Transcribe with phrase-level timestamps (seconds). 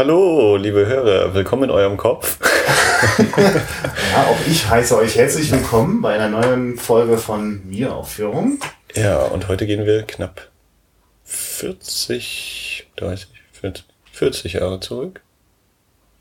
[0.00, 2.38] Hallo, liebe Hörer, willkommen in eurem Kopf.
[3.28, 8.58] ja, auch ich heiße euch herzlich willkommen bei einer neuen Folge von Mir-Aufführung.
[8.94, 10.48] Ja, und heute gehen wir knapp
[11.24, 15.20] 40, 30, 40, 40 Jahre zurück.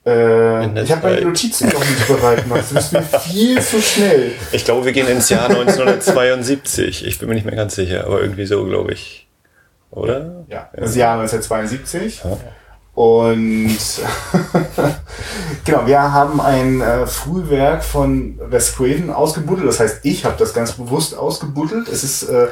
[0.06, 2.66] Äh, ich habe meine Notizen noch nicht bereit gemacht.
[2.70, 4.34] Du bist mir viel zu schnell.
[4.52, 7.08] Ich glaube, wir gehen ins Jahr 1972.
[7.08, 9.30] Ich bin mir nicht mehr ganz sicher, aber irgendwie so, glaube ich.
[9.90, 10.46] Oder?
[10.50, 12.24] Ja, das Jahr 1972.
[12.26, 12.38] Ja.
[13.00, 13.78] Und
[15.64, 19.70] genau, wir haben ein äh, Frühwerk von Wes Craven ausgebuddelt.
[19.70, 21.88] Das heißt, ich habe das ganz bewusst ausgebuddelt.
[21.88, 22.48] Es ist äh,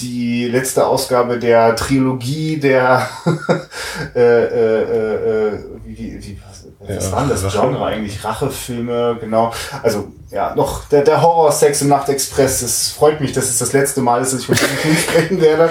[0.00, 3.06] die letzte Ausgabe der Trilogie der
[4.16, 7.58] äh, äh, äh, wie, wie, was, was ja, war das Rache.
[7.58, 8.24] Genre eigentlich?
[8.24, 9.52] Rachefilme, genau.
[9.82, 12.62] Also ja, noch der, der Horror Sex im Nachtexpress.
[12.62, 15.40] Es freut mich, dass es das letzte Mal ist, dass ich von diesem Film sprechen
[15.42, 15.70] werde.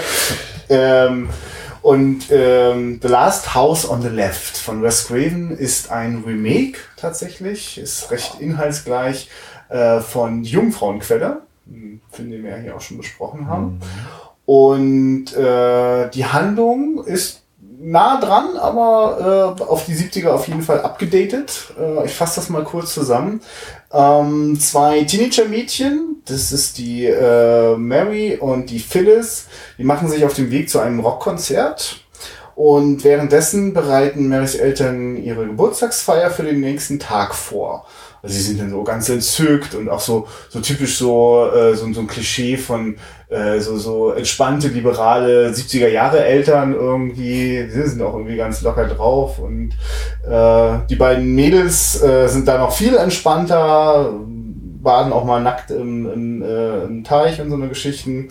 [0.69, 1.29] Ähm,
[1.81, 7.77] und ähm, The Last House on the Left von Wes Craven ist ein Remake tatsächlich,
[7.77, 9.29] ist recht inhaltsgleich
[9.69, 11.41] äh, von Jungfrauenquelle,
[12.11, 13.65] Film, den wir ja hier auch schon besprochen haben.
[13.65, 13.81] Mhm.
[14.45, 17.41] Und äh, die Handlung ist
[17.79, 21.73] nah dran, aber äh, auf die 70er auf jeden Fall abgedatet.
[21.79, 23.41] Äh, ich fasse das mal kurz zusammen.
[23.93, 30.33] Ähm, zwei Teenager-Mädchen, das ist die äh, Mary und die Phyllis, die machen sich auf
[30.33, 32.05] den Weg zu einem Rockkonzert.
[32.55, 37.87] Und währenddessen bereiten Marys Eltern ihre Geburtstagsfeier für den nächsten Tag vor.
[38.21, 41.91] Also sie sind dann so ganz entzückt und auch so, so typisch so, äh, so,
[41.91, 42.97] so ein Klischee von
[43.29, 47.67] äh, so, so entspannte, liberale 70er Jahre Eltern irgendwie.
[47.69, 49.71] Sie sind auch irgendwie ganz locker drauf und
[50.29, 54.13] äh, die beiden Mädels äh, sind da noch viel entspannter,
[54.83, 58.29] baden auch mal nackt im, im, äh, im Teich und so eine Geschichten.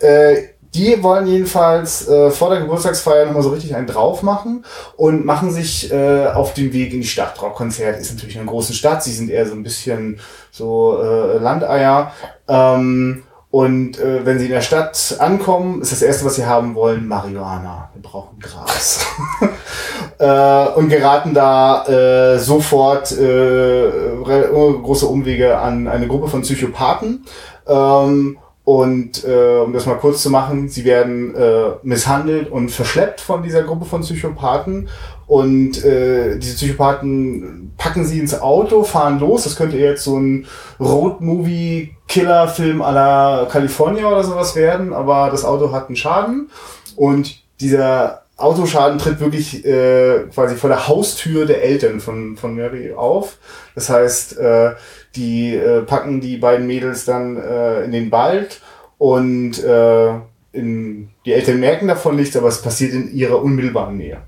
[0.00, 4.64] Äh, die wollen jedenfalls äh, vor der Geburtstagsfeier nochmal so richtig einen drauf machen
[4.96, 7.40] und machen sich äh, auf den Weg in die Stadt.
[7.40, 9.02] Rockkonzert ist natürlich in einer großen Stadt.
[9.02, 12.12] Sie sind eher so ein bisschen so äh, Landeier.
[12.48, 16.74] Ähm, und äh, wenn sie in der Stadt ankommen, ist das erste, was sie haben
[16.74, 17.90] wollen, Marihuana.
[17.94, 19.06] Wir brauchen Gras.
[20.18, 23.90] äh, und geraten da äh, sofort äh,
[24.22, 27.24] große Umwege an eine Gruppe von Psychopathen.
[27.66, 28.38] Ähm,
[28.68, 33.42] und äh, um das mal kurz zu machen, sie werden äh, misshandelt und verschleppt von
[33.42, 34.90] dieser Gruppe von Psychopathen.
[35.26, 39.44] Und äh, diese Psychopathen packen sie ins Auto, fahren los.
[39.44, 40.44] Das könnte jetzt so ein
[40.78, 46.50] Road-Movie-Killer-Film à la California oder sowas werden, aber das Auto hat einen Schaden.
[46.94, 52.92] Und dieser Autoschaden tritt wirklich äh, quasi vor der Haustür der Eltern von, von Mary
[52.92, 53.38] auf.
[53.74, 54.72] Das heißt, äh,
[55.16, 58.60] die äh, packen die beiden Mädels dann äh, in den Wald
[58.98, 60.14] und äh,
[60.52, 64.22] in, die Eltern merken davon nichts, aber es passiert in ihrer unmittelbaren Nähe.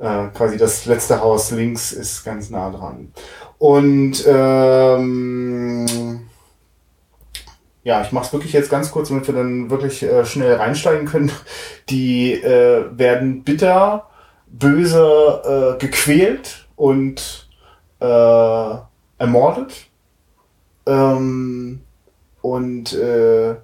[0.00, 3.12] Äh, quasi das letzte Haus links ist ganz nah dran.
[3.58, 5.86] Und ähm,
[7.82, 11.06] ja, ich mache es wirklich jetzt ganz kurz, damit wir dann wirklich äh, schnell reinsteigen
[11.06, 11.30] können.
[11.88, 14.08] Die äh, werden bitter,
[14.48, 17.48] böse äh, gequält und
[18.00, 18.74] äh,
[19.18, 19.85] ermordet
[20.86, 21.80] ähm,
[22.42, 23.56] und äh,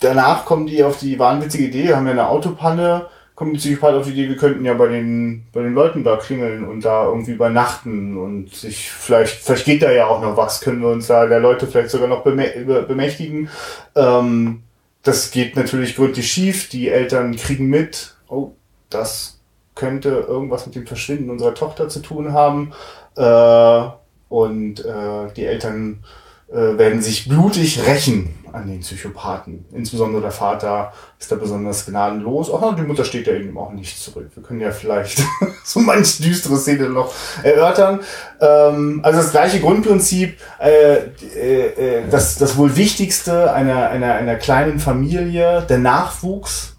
[0.00, 4.06] danach kommen die auf die wahnwitzige Idee, haben ja eine Autopanne, kommen die Psychopathen auf
[4.06, 7.32] die Idee, wir könnten ja bei den, bei den Leuten da klingeln und da irgendwie
[7.32, 11.26] übernachten und sich vielleicht, vielleicht geht da ja auch noch was, können wir uns da
[11.26, 13.48] der Leute vielleicht sogar noch bemächtigen.
[13.96, 14.62] Ähm,
[15.02, 18.52] das geht natürlich gründlich schief, die Eltern kriegen mit, oh,
[18.88, 19.40] das
[19.74, 22.72] könnte irgendwas mit dem Verschwinden unserer Tochter zu tun haben.
[23.16, 23.88] Äh,
[24.28, 26.04] und äh, die Eltern
[26.50, 29.64] äh, werden sich blutig rächen an den Psychopathen.
[29.72, 32.50] Insbesondere der Vater ist da besonders gnadenlos.
[32.50, 34.30] Auch die Mutter steht ja eben auch nicht zurück.
[34.34, 35.18] Wir können ja vielleicht
[35.64, 37.12] so manch düstere Szene noch
[37.42, 38.00] erörtern.
[38.40, 40.96] Ähm, also das gleiche Grundprinzip, äh,
[41.34, 46.76] äh, äh, das, das wohl Wichtigste einer, einer, einer kleinen Familie, der Nachwuchs,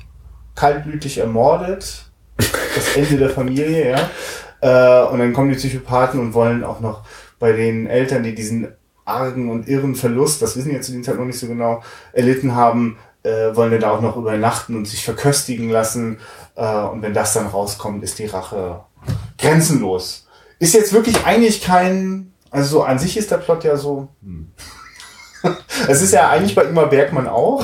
[0.56, 2.06] kaltblütig ermordet.
[2.38, 4.10] Das Ende der Familie, ja.
[4.62, 7.04] Äh, und dann kommen die Psychopathen und wollen auch noch
[7.40, 8.70] bei den Eltern, die diesen
[9.06, 12.56] argen und irren Verlust, das wissen wir zu dem Zeit noch nicht so genau, erlitten
[12.56, 16.20] haben, äh, wollen wir da auch noch übernachten und sich verköstigen lassen.
[16.56, 18.84] Äh, und wenn das dann rauskommt, ist die Rache
[19.38, 20.28] grenzenlos.
[20.60, 24.10] Ist jetzt wirklich eigentlich kein, also so an sich ist der Plot ja so.
[24.24, 24.52] Hm.
[25.88, 27.64] Es ist ja eigentlich bei Ingmar Bergmann auch.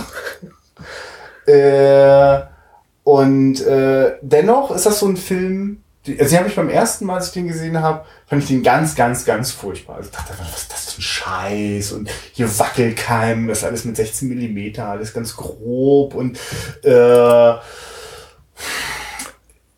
[1.48, 2.42] äh,
[3.04, 7.16] und äh, dennoch ist das so ein Film, also den habe ich beim ersten Mal,
[7.16, 9.98] als ich den gesehen habe, fand ich den ganz, ganz, ganz furchtbar.
[9.98, 11.92] Also ich dachte, was ist das für ein Scheiß?
[11.92, 16.40] Und hier Wackelkeim, das alles mit 16 Millimeter, alles ganz grob und
[16.84, 17.54] äh,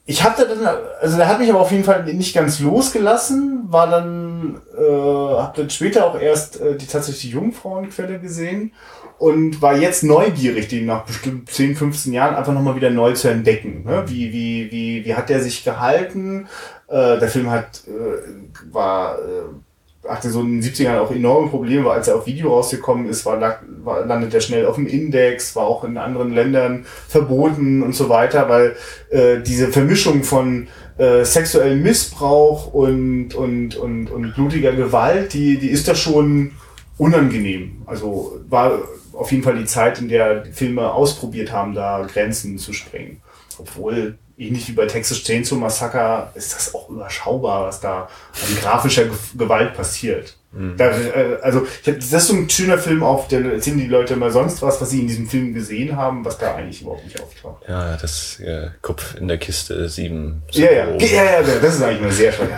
[0.06, 3.64] ich habe da dann, also der hat mich aber auf jeden Fall nicht ganz losgelassen,
[3.70, 8.74] war dann, äh, habe dann später auch erst äh, die tatsächlich Jungfrauenquelle gesehen
[9.18, 13.30] und war jetzt neugierig, den nach bestimmt 10, 15 Jahren einfach nochmal wieder neu zu
[13.30, 13.84] entdecken.
[13.86, 14.04] Ne?
[14.08, 16.48] Wie, wie, wie, wie hat der sich gehalten?
[16.88, 21.86] Äh, der Film hat, äh, war, äh, hatte so in den 70ern auch enorme Probleme,
[21.86, 23.40] weil als er auf Video rausgekommen ist, war,
[23.84, 28.10] war, landet er schnell auf dem Index, war auch in anderen Ländern verboten und so
[28.10, 28.76] weiter, weil
[29.10, 30.68] äh, diese Vermischung von
[30.98, 36.52] äh, sexuellem Missbrauch und, und, und, und blutiger Gewalt, die, die ist da schon
[36.98, 37.84] unangenehm.
[37.86, 38.80] Also war
[39.14, 43.22] auf jeden Fall die Zeit, in der Filme ausprobiert haben, da Grenzen zu sprengen.
[43.58, 49.06] Obwohl, ähnlich wie bei Texas Chainsaw Massacre, ist das auch überschaubar, was da an grafischer
[49.36, 50.36] Gewalt passiert.
[50.52, 50.78] Mhm.
[50.78, 54.14] Da, äh, also, hab, das ist so ein schöner Film auf, der erzählen die Leute
[54.14, 57.20] immer sonst was, was sie in diesem Film gesehen haben, was da eigentlich überhaupt nicht
[57.22, 57.64] auftaucht.
[57.68, 60.44] Ja, das äh, Kopf in der Kiste 7.
[60.52, 62.58] Ja, ja, ja, ja, das ist eigentlich eine sehr schöne.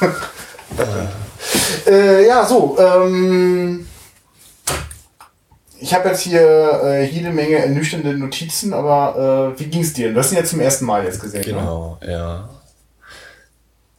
[1.86, 3.86] äh, ja, so, ähm,
[5.84, 10.14] ich habe jetzt hier äh, jede Menge ernüchternde Notizen, aber äh, wie ging's dir?
[10.14, 11.40] Du hast ihn ja zum ersten Mal jetzt gesehen.
[11.40, 11.46] Ne?
[11.46, 12.10] Genau, ne?
[12.10, 12.48] ja.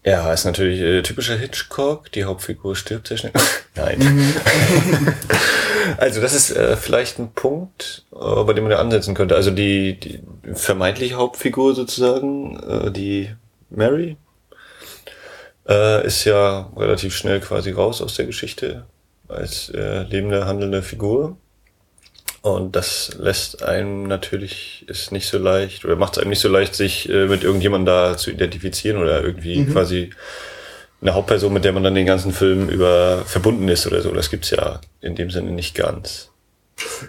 [0.03, 2.11] Ja, ist natürlich äh, typischer Hitchcock.
[2.11, 3.33] Die Hauptfigur stirbt sehr schnell.
[3.75, 3.99] Nein.
[3.99, 4.33] Mhm.
[5.97, 9.35] also das ist äh, vielleicht ein Punkt, äh, bei dem man da ansetzen könnte.
[9.35, 10.23] Also die, die
[10.53, 13.29] vermeintliche Hauptfigur sozusagen, äh, die
[13.69, 14.17] Mary,
[15.69, 18.85] äh, ist ja relativ schnell quasi raus aus der Geschichte
[19.27, 21.37] als äh, lebende, handelnde Figur.
[22.45, 26.47] Und das lässt einem natürlich, ist nicht so leicht, oder macht es einem nicht so
[26.47, 29.74] leicht, sich äh, mit irgendjemandem da zu identifizieren oder irgendwie mhm.
[29.74, 30.12] quasi
[31.01, 34.12] eine Hauptperson, mit der man dann den ganzen Film über verbunden ist oder so.
[34.12, 36.30] Das gibt's ja in dem Sinne nicht ganz.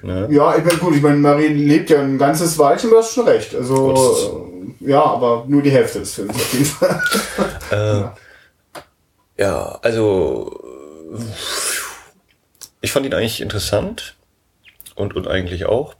[0.00, 0.26] Ne?
[0.30, 3.28] Ja, ich meine, gut, ich meine, Marie lebt ja ein ganzes Weilchen, du hast schon
[3.28, 3.54] recht.
[3.54, 4.48] Also,
[4.80, 7.02] äh, ja, aber nur die Hälfte des Films auf jeden Fall.
[7.72, 8.16] äh, ja.
[9.36, 10.64] ja, also,
[12.80, 14.15] ich fand ihn eigentlich interessant
[14.96, 15.94] und, und eigentlich auch.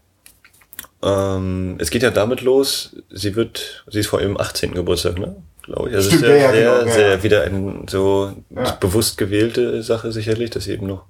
[1.03, 4.75] Ähm, es geht ja damit los, sie wird, sie ist vor ihrem 18.
[4.75, 5.37] Geburtstag, ne?
[5.63, 5.95] Glaube ich.
[5.95, 7.23] Also Stimmt, ist ja, ja, sehr, genau, sehr ja.
[7.23, 8.71] wieder ein so ja.
[8.73, 11.05] bewusst gewählte Sache sicherlich, dass sie eben noch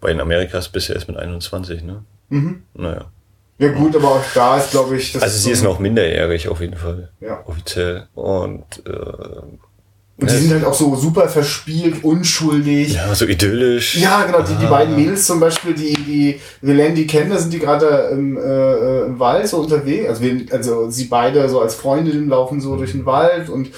[0.00, 2.04] bei den Amerikas bisher ist mit 21, ne?
[2.28, 2.62] Mhm.
[2.74, 3.10] Naja.
[3.58, 6.60] Ja gut, aber auch da ist, glaube ich, das Also sie ist noch minderjährig auf
[6.60, 7.10] jeden Fall.
[7.20, 7.44] Ja.
[7.46, 8.06] Offiziell.
[8.14, 8.92] Und äh,
[10.20, 12.94] und die sind halt auch so super verspielt, unschuldig.
[12.94, 13.96] Ja, so idyllisch.
[13.98, 14.42] Ja, genau.
[14.42, 17.60] Die, die beiden Mädels zum Beispiel, die, die wir lernen die kennen, da sind die
[17.60, 20.08] gerade im, äh, im Wald so unterwegs.
[20.08, 23.70] Also, wir, also sie beide so als Freundinnen laufen so durch den Wald und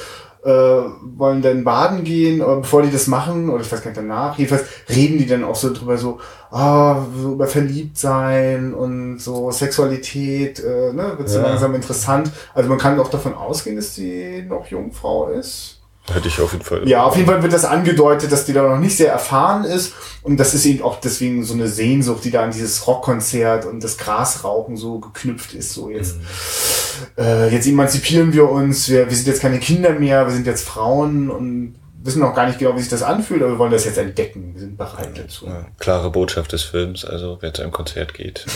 [0.43, 3.99] äh, wollen dann baden gehen, aber bevor die das machen, oder ich weiß gar nicht
[3.99, 6.21] danach, jedenfalls reden die dann auch so drüber so,
[6.51, 11.49] ah, so über verliebt sein und so Sexualität, äh, ne, wird so ja.
[11.49, 12.31] langsam interessant.
[12.55, 15.80] Also man kann auch davon ausgehen, dass sie noch Jungfrau ist.
[16.13, 16.89] Hätte ich auf jeden Fall.
[16.89, 19.93] Ja, auf jeden Fall wird das angedeutet, dass die da noch nicht sehr erfahren ist.
[20.23, 23.83] Und das ist eben auch deswegen so eine Sehnsucht, die da an dieses Rockkonzert und
[23.83, 25.73] das Grasrauchen so geknüpft ist.
[25.73, 27.23] So jetzt, mhm.
[27.23, 30.67] äh, jetzt emanzipieren wir uns, wir, wir sind jetzt keine Kinder mehr, wir sind jetzt
[30.67, 33.85] Frauen und wissen noch gar nicht genau, wie sich das anfühlt, aber wir wollen das
[33.85, 34.55] jetzt entdecken.
[34.55, 35.47] Wir sind bereit dazu.
[35.47, 38.47] Ja, klare Botschaft des Films, also wer zu einem Konzert geht.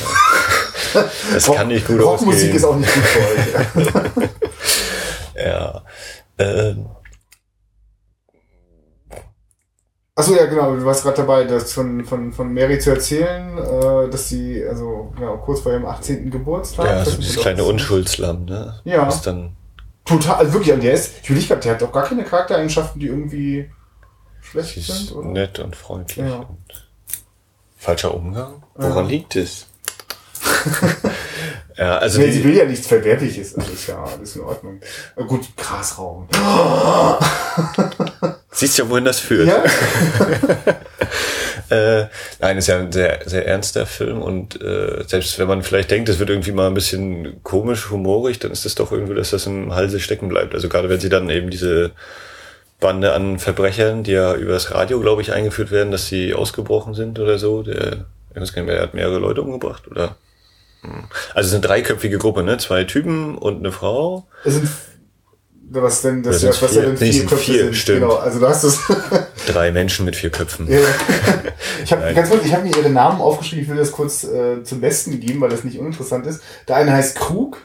[1.32, 2.56] das kann nicht gut Rockmusik ausgehen.
[2.56, 4.28] ist auch nicht gut für euch.
[5.36, 5.82] ja.
[6.36, 6.86] Ähm,
[10.16, 14.08] Achso, ja, genau, du warst gerade dabei, das von, von, von Mary zu erzählen, äh,
[14.08, 16.30] dass sie, also genau, kurz vor ihrem 18.
[16.30, 16.86] Geburtstag.
[16.86, 18.80] Ja, so das kleine Unschuldslamm, ne?
[18.84, 19.08] Ja.
[19.08, 19.56] Ist dann
[20.04, 23.06] Total, also wirklich, der ist, ich will nicht der hat doch gar keine Charaktereigenschaften, die
[23.06, 23.70] irgendwie
[24.42, 25.28] schlecht sie sind, oder?
[25.28, 26.40] nett und freundlich ja.
[26.40, 26.88] und
[27.78, 28.62] falscher Umgang.
[28.74, 29.10] Woran ja.
[29.10, 29.66] liegt es?
[31.76, 34.78] Ja, also nee, sie will ja nichts Verwerfliches, also ist ja alles in Ordnung.
[35.26, 36.28] Gut, Grasraum.
[38.54, 39.48] Siehst ja, wohin das führt.
[39.48, 39.64] Ja?
[42.02, 42.06] äh,
[42.40, 46.08] nein, ist ja ein sehr, sehr ernster Film und äh, selbst wenn man vielleicht denkt,
[46.08, 49.46] es wird irgendwie mal ein bisschen komisch, humorig, dann ist es doch irgendwie, dass das
[49.46, 50.54] im Halse stecken bleibt.
[50.54, 51.90] Also gerade wenn sie dann eben diese
[52.78, 57.18] Bande an Verbrechern, die ja übers Radio, glaube ich, eingeführt werden, dass sie ausgebrochen sind
[57.18, 57.62] oder so.
[57.62, 60.16] Der, ich weiß gar nicht mehr, er hat mehrere Leute umgebracht, oder?
[61.34, 62.58] Also es ist eine dreiköpfige Gruppe, ne?
[62.58, 64.26] Zwei Typen und eine Frau.
[64.44, 64.68] Es sind
[65.70, 67.76] was denn das ja, was vier, ja denn vier nee, Köpfe vier, sind.
[67.76, 68.00] Stimmt.
[68.00, 68.78] Genau, also du hast es.
[69.46, 70.70] Drei Menschen mit vier Köpfen.
[70.70, 70.78] Ja.
[71.82, 74.62] Ich habe ganz kurz, ich habe mir ihre Namen aufgeschrieben, ich will das kurz äh,
[74.62, 76.42] zum Besten geben, weil das nicht uninteressant ist.
[76.68, 77.58] Der eine heißt Krug,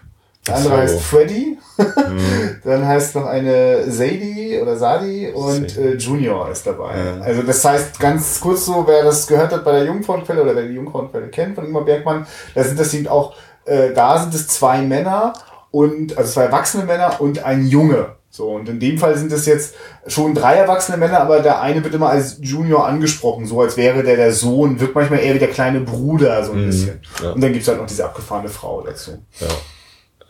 [0.47, 0.77] der andere so.
[0.81, 2.61] heißt Freddy, mhm.
[2.63, 6.97] dann heißt noch eine Sadie oder Sadi und äh, Junior ist dabei.
[6.97, 7.21] Ja.
[7.21, 10.63] Also das heißt ganz kurz so, wer das gehört hat bei der Jungfrauenquelle oder wer
[10.63, 12.25] die Jungfrauenquelle kennt von Ingmar Bergmann,
[12.55, 15.33] da sind das eben auch, äh, da sind es zwei Männer
[15.71, 18.15] und also zwei erwachsene Männer und ein Junge.
[18.31, 19.73] So, und in dem Fall sind es jetzt
[20.05, 24.03] schon drei erwachsene Männer, aber der eine wird immer als Junior angesprochen, so als wäre
[24.03, 27.01] der der Sohn, wirkt manchmal eher wie der kleine Bruder, so ein mhm, bisschen.
[27.23, 27.31] Ja.
[27.31, 29.17] Und dann gibt's halt noch diese abgefahrene Frau dazu.
[29.39, 29.47] Ja.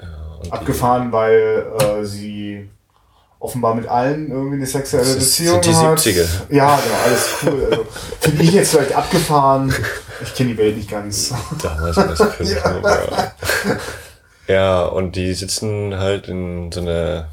[0.01, 2.69] ja Abgefahren, weil äh, sie
[3.39, 5.99] offenbar mit allen irgendwie eine sexuelle Beziehung sind die hat.
[5.99, 6.27] 70er.
[6.49, 7.67] Ja, genau, alles cool.
[7.69, 7.85] Also,
[8.19, 9.73] Finde ich jetzt vielleicht abgefahren.
[10.21, 11.33] Ich kenne die Welt nicht ganz.
[11.61, 12.81] Damals war das ja.
[12.81, 13.33] ja.
[14.49, 17.29] Ja, und die sitzen halt in so einer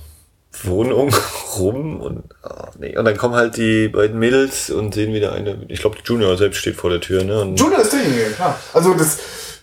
[0.62, 1.14] Wohnung
[1.58, 2.96] rum und oh, nee.
[2.96, 5.58] und dann kommen halt die beiden Mädels und sehen wieder eine.
[5.68, 7.40] Ich glaube, Junior selbst steht vor der Tür, ne?
[7.40, 8.58] Und Junior ist derjenige, klar.
[8.72, 9.18] Also das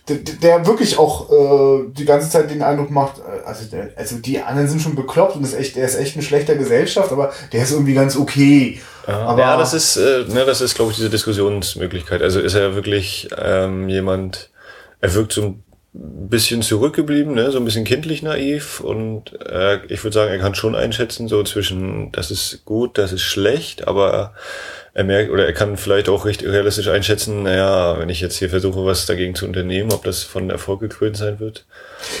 [0.08, 4.18] der, der wirklich auch äh, die ganze Zeit den Eindruck macht, äh, also, der, also
[4.18, 7.32] die anderen sind schon bekloppt und ist echt, der ist echt ein schlechter Gesellschaft, aber
[7.52, 8.80] der ist irgendwie ganz okay.
[9.06, 12.20] Ja, aber ja das ist, äh, ne, das ist, glaube ich, diese Diskussionsmöglichkeit.
[12.20, 14.50] Also ist er wirklich ähm, jemand,
[15.00, 15.63] er wirkt so ein
[15.94, 20.56] bisschen zurückgeblieben, ne, so ein bisschen kindlich naiv und äh, ich würde sagen, er kann
[20.56, 24.34] schon einschätzen, so zwischen, das ist gut, das ist schlecht, aber
[24.92, 28.50] er merkt oder er kann vielleicht auch recht realistisch einschätzen, naja, wenn ich jetzt hier
[28.50, 31.64] versuche, was dagegen zu unternehmen, ob das von Erfolg gekrönt sein wird.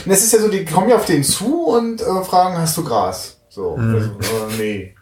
[0.06, 2.76] Und es ist ja so, die kommen ja auf den zu und äh, fragen, hast
[2.76, 3.38] du Gras?
[3.48, 3.94] So, hm.
[3.94, 4.94] also, äh, nee.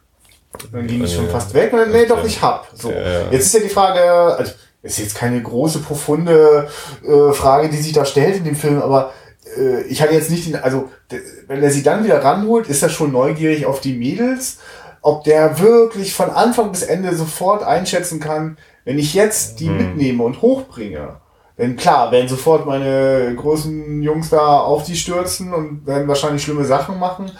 [0.70, 2.70] Dann gehen die schon fast weg und dann, nee, doch, ich hab.
[2.74, 2.90] So.
[2.90, 3.30] Ja.
[3.30, 4.52] Jetzt ist ja die Frage, also,
[4.82, 6.68] ist jetzt keine große, profunde
[7.06, 9.12] äh, Frage, die sich da stellt in dem Film, aber
[9.56, 10.90] äh, ich hatte jetzt nicht den, also
[11.46, 14.58] wenn er sie dann wieder ranholt, ist er schon neugierig auf die Mädels
[15.02, 19.76] ob der wirklich von Anfang bis Ende sofort einschätzen kann, wenn ich jetzt die hm.
[19.76, 21.20] mitnehme und hochbringe,
[21.58, 26.64] denn klar, werden sofort meine großen Jungs da auf die stürzen und werden wahrscheinlich schlimme
[26.64, 27.30] Sachen machen.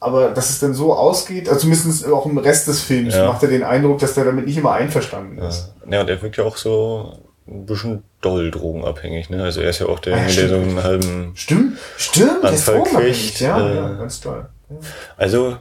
[0.00, 3.26] Aber dass es dann so ausgeht, also zumindest auch im Rest des Films, ja.
[3.26, 5.72] macht er den Eindruck, dass der damit nicht immer einverstanden ist.
[5.86, 9.42] Ja, ja und er wirkt ja auch so ein bisschen doll drogenabhängig, ne?
[9.42, 12.82] Also er ist ja auch der, ah, ja, der so einen halben Stimmt, stimmt, Anfall
[12.84, 13.40] kriegt.
[13.40, 14.46] Ja, äh, ja, ganz toll.
[15.16, 15.56] Also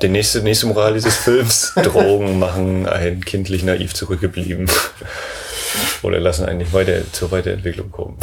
[0.00, 4.70] der nächste, nächste Moral dieses Films, Drogen machen einen kindlich naiv zurückgeblieben.
[6.02, 8.18] Oder lassen einen nicht weiter zur Weiterentwicklung kommen.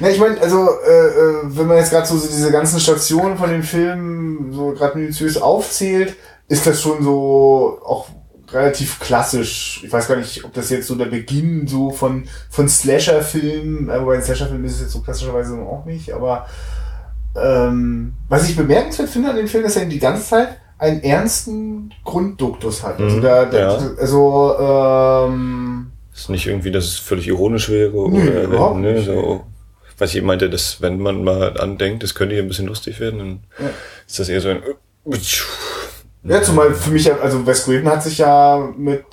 [0.00, 3.50] Na, ich meine, also äh, äh, wenn man jetzt gerade so diese ganzen Stationen von
[3.50, 6.16] den Filmen so gerade minutiös aufzählt,
[6.48, 8.08] ist das schon so auch
[8.52, 9.80] relativ klassisch.
[9.82, 14.00] Ich weiß gar nicht, ob das jetzt so der Beginn so von von Slasher-Filmen, äh,
[14.00, 16.46] wobei ein Slasher-Film ist es jetzt so klassischerweise auch nicht, aber
[17.36, 21.92] ähm, was ich bemerkenswert finde an dem Film, dass er die ganze Zeit einen ernsten
[22.04, 23.00] Grundduktus hat.
[23.00, 23.90] Also, mhm, da, da, ja.
[23.98, 29.06] also ähm, ist nicht irgendwie, dass es völlig ironisch wäre nö, oder überhaupt ne, nicht.
[29.06, 29.44] so.
[29.98, 33.00] Was ich eben meinte, dass wenn man mal andenkt, das könnte hier ein bisschen lustig
[33.00, 33.72] werden, dann ja.
[34.06, 34.62] ist das eher so ein.
[36.24, 39.04] Ja, zumal für mich, also Wes Craven hat sich ja mit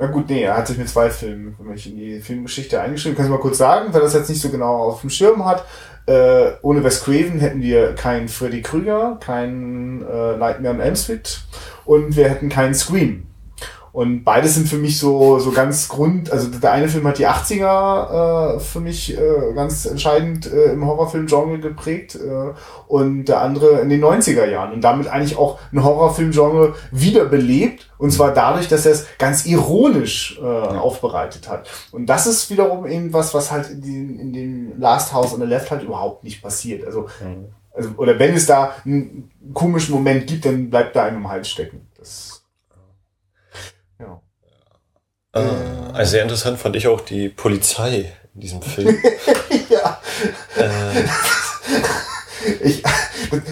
[0.00, 3.16] na gut, nee, er hat sich mit zwei Filmen in die Filmgeschichte eingeschrieben.
[3.16, 5.66] Kannst du mal kurz sagen, wer das jetzt nicht so genau auf dem Schirm hat?
[6.06, 11.42] Äh, ohne Wes Craven hätten wir keinen Freddy Krüger, keinen äh, Nightmare on Elm Street
[11.84, 13.26] und wir hätten keinen Scream.
[13.92, 17.26] Und beides sind für mich so, so ganz Grund, also der eine Film hat die
[17.26, 22.52] 80er äh, für mich äh, ganz entscheidend äh, im Horrorfilm-Genre geprägt äh,
[22.86, 28.12] und der andere in den 90er Jahren und damit eigentlich auch ein Horrorfilm-Genre wiederbelebt und
[28.12, 31.68] zwar dadurch, dass er es ganz ironisch äh, aufbereitet hat.
[31.90, 35.40] Und das ist wiederum eben was, was halt in, den, in dem Last House on
[35.40, 36.86] the Left halt überhaupt nicht passiert.
[36.86, 37.46] Also, mhm.
[37.74, 41.48] also oder wenn es da einen komischen Moment gibt, dann bleibt da einem im Hals
[41.50, 41.88] stecken.
[41.98, 42.40] Das
[45.32, 48.98] Ah, also sehr interessant fand ich auch die Polizei in diesem Film.
[49.68, 50.00] ja.
[50.56, 51.04] Äh.
[52.62, 52.82] Ich,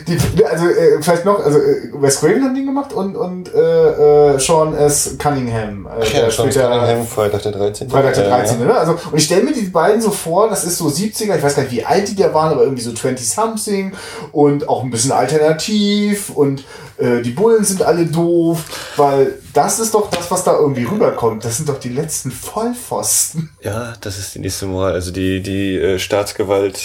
[0.07, 4.35] die, also äh, vielleicht noch, also äh, Wes Craven hat den gemacht und und äh,
[4.35, 5.17] äh, Sean S.
[5.19, 5.87] Cunningham.
[5.87, 7.91] Äh, Ach ja, Sean später, Cunningham, Freitag der 13.
[7.91, 8.61] Freitag der 13.
[8.61, 8.67] Ja.
[8.67, 8.75] Ne?
[8.75, 11.57] Also und ich stelle mir die beiden so vor, das ist so 70er, ich weiß
[11.57, 13.93] gar nicht, wie alt die da waren, aber irgendwie so 20 something
[14.33, 16.65] und auch ein bisschen alternativ und
[16.99, 18.65] äh, die Bullen sind alle doof,
[18.97, 21.45] weil das ist doch das, was da irgendwie rüberkommt.
[21.45, 23.51] Das sind doch die letzten Vollpfosten.
[23.63, 24.93] Ja, das ist die nächste Moral.
[24.93, 26.79] Also die die äh, Staatsgewalt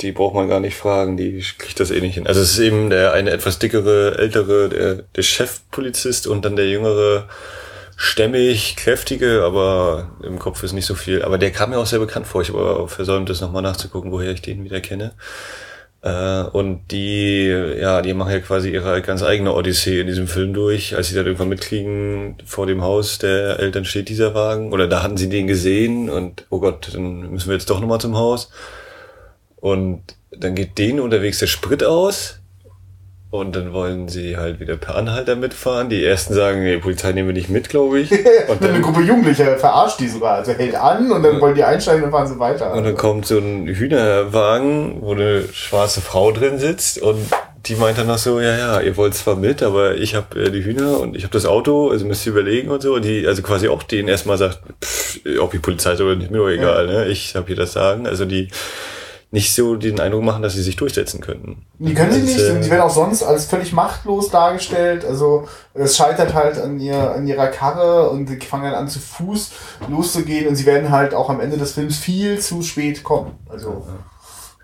[0.00, 2.26] die braucht man gar nicht fragen, die kriegt das eh nicht hin.
[2.26, 6.68] Also es ist eben der eine etwas dickere, ältere, der, der Chefpolizist und dann der
[6.68, 7.28] jüngere,
[7.96, 11.22] stämmig, kräftige, aber im Kopf ist nicht so viel.
[11.22, 12.42] Aber der kam mir auch sehr bekannt vor.
[12.42, 15.12] Ich habe versäumt, das nochmal nachzugucken, woher ich den wieder kenne.
[16.02, 20.54] Äh, und die, ja, die machen ja quasi ihre ganz eigene Odyssee in diesem Film
[20.54, 20.94] durch.
[20.96, 25.02] Als sie dann irgendwann mitkriegen, vor dem Haus der Eltern steht dieser Wagen, oder da
[25.02, 28.50] hatten sie den gesehen und, oh Gott, dann müssen wir jetzt doch nochmal zum Haus.
[29.60, 32.40] Und dann geht denen unterwegs der Sprit aus.
[33.30, 35.90] Und dann wollen sie halt wieder per Anhalter mitfahren.
[35.90, 38.10] Die ersten sagen, nee, Polizei nehmen wir nicht mit, glaube ich.
[38.48, 40.36] Und dann eine Gruppe Jugendlicher verarscht die sogar.
[40.36, 42.72] Also hält an und dann wollen die einsteigen und fahren sie weiter.
[42.72, 47.18] Und dann kommt so ein Hühnerwagen, wo eine schwarze Frau drin sitzt und
[47.66, 50.50] die meint dann noch so, ja, ja, ihr wollt zwar mit, aber ich habe äh,
[50.50, 52.94] die Hühner und ich habe das Auto, also müsst ihr überlegen und so.
[52.94, 56.30] Und die, also quasi auch denen erstmal sagt, pff, ob die Polizei ist oder nicht,
[56.30, 56.92] mir egal, ja.
[56.92, 57.08] ne?
[57.08, 58.06] Ich habe hier das Sagen.
[58.06, 58.48] Also die
[59.30, 61.66] nicht so den Eindruck machen, dass sie sich durchsetzen könnten.
[61.78, 65.04] Die können sie nicht, und die werden auch sonst als völlig machtlos dargestellt.
[65.04, 69.00] Also es scheitert halt an, ihr, an ihrer Karre und sie fangen dann an zu
[69.00, 69.50] Fuß
[69.90, 73.32] loszugehen und sie werden halt auch am Ende des Films viel zu spät kommen.
[73.48, 73.86] Also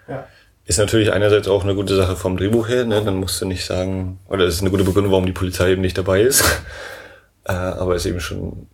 [0.08, 0.26] ja.
[0.66, 3.02] Ist natürlich einerseits auch eine gute Sache vom Drehbuch her, ne?
[3.04, 5.82] dann musst du nicht sagen, oder es ist eine gute Begründung, warum die Polizei eben
[5.82, 6.42] nicht dabei ist.
[7.44, 8.66] äh, aber es ist eben schon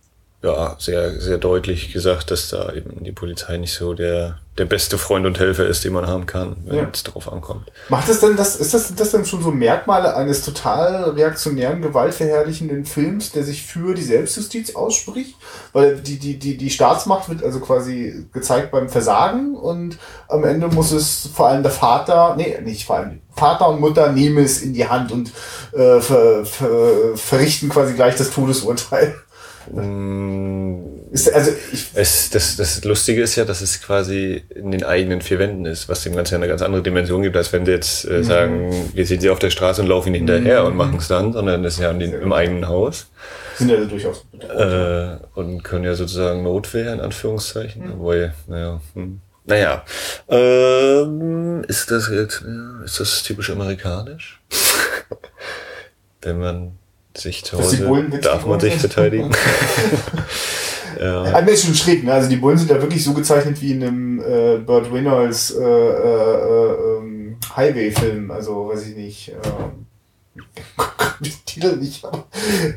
[0.43, 4.97] ja, sehr, sehr deutlich gesagt, dass da eben die Polizei nicht so der, der beste
[4.97, 6.89] Freund und Helfer ist, den man haben kann, wenn ja.
[6.91, 7.71] es darauf ankommt.
[7.89, 12.85] Macht es denn das, ist das, das denn schon so Merkmale eines total reaktionären, gewaltverherrlichenden
[12.85, 15.35] Films, der sich für die Selbstjustiz ausspricht?
[15.73, 20.69] Weil die, die, die, die Staatsmacht wird also quasi gezeigt beim Versagen und am Ende
[20.69, 24.61] muss es vor allem der Vater, nee, nicht vor allem, Vater und Mutter nehmen es
[24.61, 25.31] in die Hand und
[25.71, 29.15] äh, ver, ver, verrichten quasi gleich das Todesurteil.
[29.71, 34.83] Mm, ist, also ich es, das, das Lustige ist ja, dass es quasi in den
[34.83, 37.65] eigenen vier Wänden ist, was dem Ganzen ja eine ganz andere Dimension gibt, als wenn
[37.65, 38.23] sie jetzt äh, mhm.
[38.23, 40.67] sagen, wir sehen sie auf der Straße und laufen ihnen hinterher mhm.
[40.67, 43.07] und machen es dann, sondern das ist ja den, im eigenen Haus.
[43.55, 44.25] Sind ja durchaus.
[44.39, 47.93] Äh, und können ja sozusagen Notwehr in Anführungszeichen, mhm.
[47.93, 49.21] obwohl, naja, hm.
[49.43, 49.83] Naja,
[50.29, 52.43] ähm, ist das jetzt,
[52.85, 54.39] ist das typisch amerikanisch?
[56.21, 56.77] Wenn man
[57.15, 59.31] sich zu Hause darf man sich verteidigen.
[60.99, 61.23] ja.
[61.23, 62.13] Ein bisschen schräg, ne?
[62.13, 65.63] Also die Bullen sind ja wirklich so gezeichnet wie in einem äh, Burt Reynolds äh,
[65.63, 68.31] äh, äh, Highway-Film.
[68.31, 69.29] Also weiß ich nicht.
[69.29, 69.33] Äh,
[71.19, 72.25] den Titel nicht, aber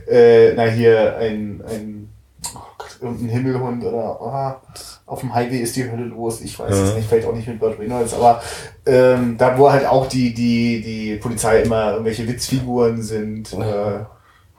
[0.09, 2.09] äh, na hier ein, ein
[2.55, 4.73] oh Gott, irgendein Himmelhund oder oh,
[5.07, 6.41] auf dem Highway ist die Hölle los.
[6.41, 8.43] Ich weiß es nicht, vielleicht auch nicht mit Burt Reynolds, aber
[8.87, 13.53] ähm, da wo halt auch die, die, die Polizei immer irgendwelche Witzfiguren sind.
[13.53, 14.05] Äh,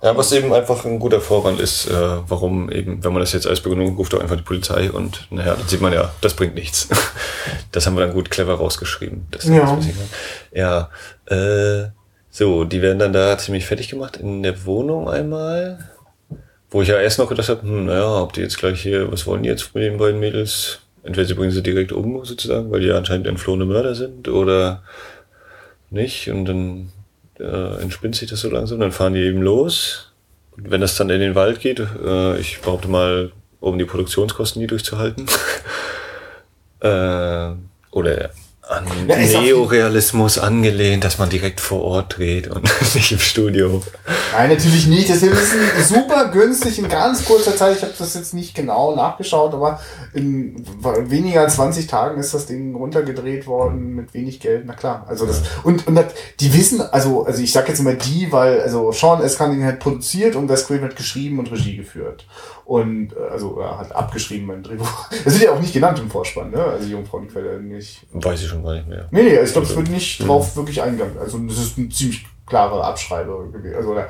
[0.06, 1.94] ja, was eben einfach ein guter Vorwand ist, äh,
[2.28, 5.56] warum eben, wenn man das jetzt als Begründung ruft, doch einfach die Polizei und naja,
[5.56, 6.88] dann sieht man ja, das bringt nichts.
[7.72, 9.28] Das haben wir dann gut clever rausgeschrieben.
[9.32, 9.78] Das ja.
[10.54, 10.90] ja,
[11.26, 11.90] äh,
[12.30, 15.90] so, die werden dann da ziemlich fertig gemacht in der Wohnung einmal.
[16.70, 19.28] Wo ich ja erst noch gedacht habe, hm, naja, ob die jetzt gleich hier, was
[19.28, 20.80] wollen die jetzt mit den beiden Mädels?
[21.04, 24.84] Entweder sie bringen sie direkt um, sozusagen, weil die ja anscheinend entflohene Mörder sind, oder
[25.90, 26.30] nicht.
[26.30, 26.92] Und dann
[27.40, 30.12] äh, entspinnt sich das so langsam, dann fahren die eben los.
[30.52, 34.62] Und wenn das dann in den Wald geht, äh, ich behaupte mal, um die Produktionskosten
[34.62, 35.26] nie durchzuhalten,
[36.82, 37.52] äh,
[37.92, 38.30] oder
[38.68, 42.64] an ja, Neorealismus angelehnt, dass man direkt vor Ort dreht und
[42.96, 43.84] nicht im Studio.
[44.34, 45.10] Nein, natürlich nicht.
[45.10, 47.78] Das ist super günstig in ganz kurzer Zeit.
[47.78, 49.80] Ich habe das jetzt nicht genau nachgeschaut, aber
[50.14, 50.66] in
[51.10, 54.64] weniger als 20 Tagen ist das Ding runtergedreht worden mit wenig Geld.
[54.66, 55.06] Na klar.
[55.08, 56.06] Also das und und das,
[56.40, 59.38] die wissen, also also ich sag jetzt immer die, weil also Sean S.
[59.38, 62.26] Cunningham hat produziert und Wes Craven hat geschrieben und Regie geführt
[62.66, 65.10] und äh, also er hat abgeschrieben beim Drehbuch.
[65.24, 66.64] Das wird ja auch nicht genannt im Vorspann, ne?
[66.64, 68.06] Also Jungfrauenquelle nicht.
[68.12, 69.08] Weiß ich schon gar nicht mehr.
[69.12, 70.28] Nee, nee, ich glaube, es wird nicht mhm.
[70.28, 71.18] drauf wirklich eingegangen.
[71.18, 74.08] Also das ist ein ziemlich klare Abschreibe gewesen, also oder,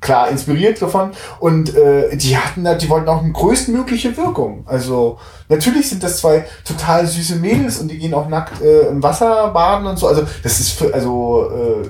[0.00, 1.10] klar inspiriert davon
[1.40, 4.64] und äh, die hatten da, die wollten auch eine größtmögliche Wirkung.
[4.66, 9.02] Also natürlich sind das zwei total süße Mädels und die gehen auch nackt äh, im
[9.02, 10.06] Wasser baden und so.
[10.06, 11.88] Also das ist für, also äh,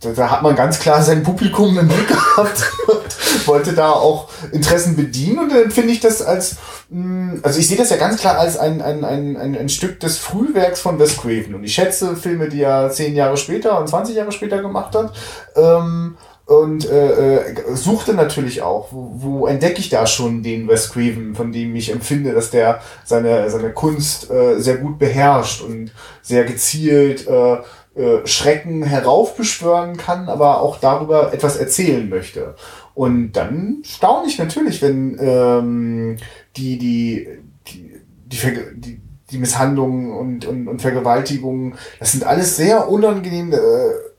[0.00, 4.28] da, da hat man ganz klar sein Publikum im Blick gehabt und wollte da auch
[4.52, 5.38] Interessen bedienen.
[5.38, 6.56] Und dann finde ich das als,
[6.90, 10.00] mm, also ich sehe das ja ganz klar als ein, ein, ein, ein, ein Stück
[10.00, 11.54] des Frühwerks von Wes Craven.
[11.54, 15.12] Und ich schätze Filme, die er zehn Jahre später und 20 Jahre später gemacht hat,
[15.56, 20.92] ähm, und äh, äh, suchte natürlich auch, wo, wo entdecke ich da schon den Wes
[20.92, 25.90] Craven, von dem ich empfinde, dass der seine, seine Kunst äh, sehr gut beherrscht und
[26.22, 27.56] sehr gezielt äh,
[27.96, 32.54] äh, Schrecken heraufbeschwören kann, aber auch darüber etwas erzählen möchte.
[32.94, 36.16] Und dann staune ich natürlich, wenn ähm,
[36.56, 37.28] die, die,
[37.66, 37.92] die,
[38.26, 38.38] die,
[38.76, 43.56] die, die Misshandlungen und, und, und Vergewaltigungen, das sind alles sehr unangenehm äh,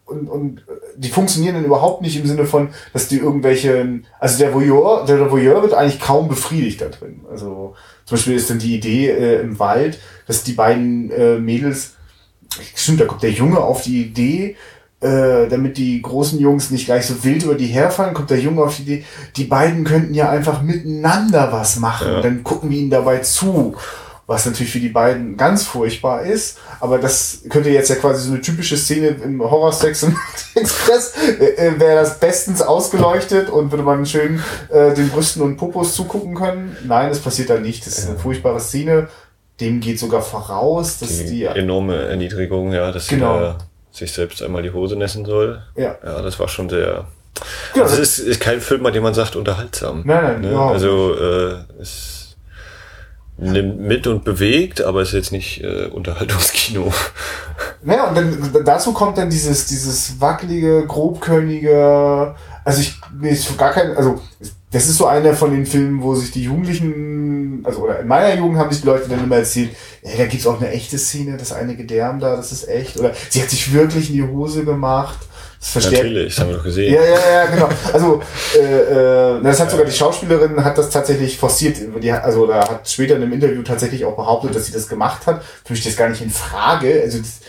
[0.05, 4.53] und, und die funktionieren dann überhaupt nicht im Sinne von, dass die irgendwelche, also der
[4.53, 7.25] Voyeur, der Voyeur wird eigentlich kaum befriedigt da drin.
[7.29, 11.96] Also zum Beispiel ist dann die Idee äh, im Wald, dass die beiden äh, Mädels
[12.75, 14.55] Stimmt, da kommt der Junge auf die Idee,
[14.99, 18.63] äh, damit die großen Jungs nicht gleich so wild über die herfallen, kommt der Junge
[18.63, 22.07] auf die Idee, die beiden könnten ja einfach miteinander was machen.
[22.11, 22.21] Ja.
[22.21, 23.75] Dann gucken wir ihnen dabei zu.
[24.27, 26.57] was natürlich für die beiden ganz furchtbar ist.
[26.81, 30.15] Aber das könnte jetzt ja quasi so eine typische Szene im Horror-Sex und
[30.55, 35.55] Express, äh, äh, wäre das bestens ausgeleuchtet und würde man schön äh, den Brüsten und
[35.55, 36.75] Popos zugucken können.
[36.85, 37.87] Nein, das passiert da nicht.
[37.87, 39.07] Das ist eine furchtbare Szene.
[39.59, 43.37] Dem geht sogar voraus, dass Die, die, enorme Erniedrigung, ja, dass Genau.
[43.39, 43.57] er
[43.91, 45.61] sich selbst einmal die Hose nässen soll.
[45.75, 47.05] ja, Ja, das war schon sehr.
[47.73, 50.03] Genau, Also es ist, ist kein Film, bei dem man sagt, unterhaltsam.
[50.05, 50.59] Nein, nein, ne?
[50.59, 52.35] Also äh, es
[53.37, 56.91] nimmt mit und bewegt, aber es ist jetzt nicht äh, Unterhaltungskino.
[57.83, 63.71] Naja, und dann dazu kommt dann dieses, dieses wackelige, grobkörnige, also ich, mir ist gar
[63.71, 64.19] kein, also
[64.71, 68.35] das ist so einer von den Filmen, wo sich die Jugendlichen, also oder in meiner
[68.37, 69.69] Jugend haben sich die Leute dann immer erzählt,
[70.01, 73.13] ey, da gibt's auch eine echte Szene, das eine Gedärm da, das ist echt, oder
[73.29, 75.19] sie hat sich wirklich in die Hose gemacht.
[75.59, 76.93] Das verstärkt, Natürlich, das haben wir doch gesehen.
[76.93, 77.69] ja, ja, ja, genau.
[77.91, 78.21] Also,
[78.55, 81.77] äh, äh, das hat sogar die Schauspielerin hat das tatsächlich forciert.
[82.03, 84.87] Die, hat- also, da hat später in einem Interview tatsächlich auch behauptet, dass sie das
[84.87, 85.41] gemacht hat.
[85.65, 87.01] Für mich das gar nicht in Frage.
[87.03, 87.39] Also, das,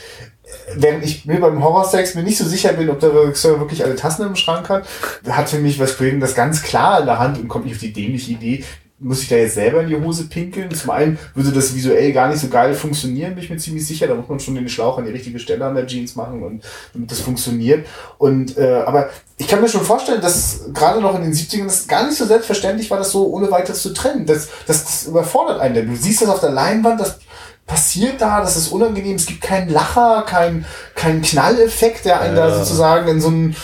[0.75, 3.97] während ich mir beim Horrorsex mir nicht so sicher bin, ob der Regisseur wirklich alle
[3.97, 4.87] Tassen im Schrank hat,
[5.29, 7.81] hat für mich Wes Craven das ganz klar in der Hand und kommt nicht auf
[7.81, 8.65] die dämliche Idee,
[9.01, 10.75] muss ich da jetzt selber in die Hose pinkeln?
[10.75, 14.09] Zum einen würde das visuell gar nicht so geil funktionieren, bin ich mir ziemlich sicher.
[14.09, 16.65] Da muss man schon den Schlauch an die richtige Stelle an der Jeans machen und
[16.93, 17.87] damit das funktioniert.
[18.19, 21.87] Und äh, aber ich kann mir schon vorstellen, dass gerade noch in den 70ern das
[21.87, 24.27] gar nicht so selbstverständlich war, das so ohne weiteres zu trennen.
[24.27, 25.75] Das, das, das überfordert einen.
[25.75, 27.21] denn Du siehst das auf der Leinwand, das
[27.69, 30.65] passiert da, das ist unangenehm, es gibt keinen Lacher, keinen
[30.97, 32.59] keinen Knalleffekt, der einen da Ja.
[32.59, 33.55] sozusagen in so ein,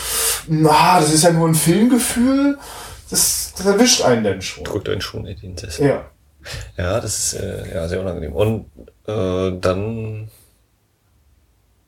[0.47, 2.57] na, das ist ja nur ein Filmgefühl,
[3.11, 4.63] das, das erwischt einen dann schon.
[4.63, 5.89] Drückt einen schon in den Sessel.
[5.89, 6.05] Ja.
[6.77, 8.33] Ja, das ist äh, ja sehr unangenehm.
[8.35, 8.67] Und
[9.07, 10.29] äh, dann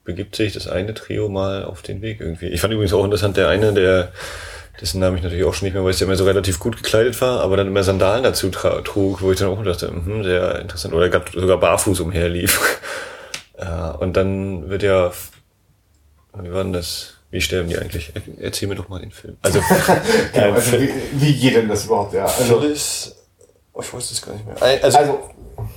[0.05, 2.47] begibt sich das eine Trio mal auf den Weg irgendwie.
[2.47, 4.13] Ich fand übrigens auch interessant, der eine, der,
[4.81, 7.21] dessen Namen ich natürlich auch schon nicht mehr weiß, der immer so relativ gut gekleidet
[7.21, 10.95] war, aber dann immer Sandalen dazu trug, wo ich dann auch dachte, hm, sehr interessant.
[10.95, 12.81] Oder sogar barfuß umherlief.
[13.59, 15.13] ja, und dann wird ja,
[16.39, 17.15] wie war denn das?
[17.31, 18.13] Wie sterben die eigentlich?
[18.15, 19.37] Er- Erzähl mir doch mal den Film.
[19.43, 19.61] Also,
[20.33, 22.25] Genau, äh, also wie, wie geht denn das überhaupt, ja?
[22.25, 23.16] Also, Phyllis,
[23.77, 24.57] oh, ich weiß es gar nicht mehr.
[24.83, 25.19] Also, also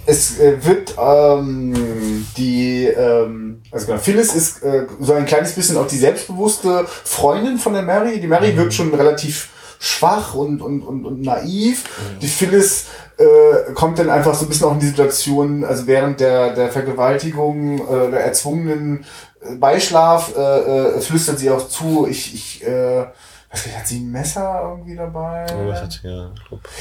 [0.05, 5.77] es äh, wird ähm, die, ähm, also genau, Phyllis ist äh, so ein kleines bisschen
[5.77, 8.19] auch die selbstbewusste Freundin von der Mary.
[8.19, 11.85] Die Mary wirkt schon relativ schwach und, und, und, und naiv.
[12.21, 16.19] Die Phyllis äh, kommt dann einfach so ein bisschen auch in die Situation, also während
[16.19, 19.05] der, der Vergewaltigung, äh, der erzwungenen
[19.41, 23.05] äh, Beischlaf, äh, äh, flüstert sie auch zu, ich, ich, äh,
[23.51, 25.45] nicht, hat sie ein Messer irgendwie dabei?
[25.53, 26.31] Oh, was hat sie ja.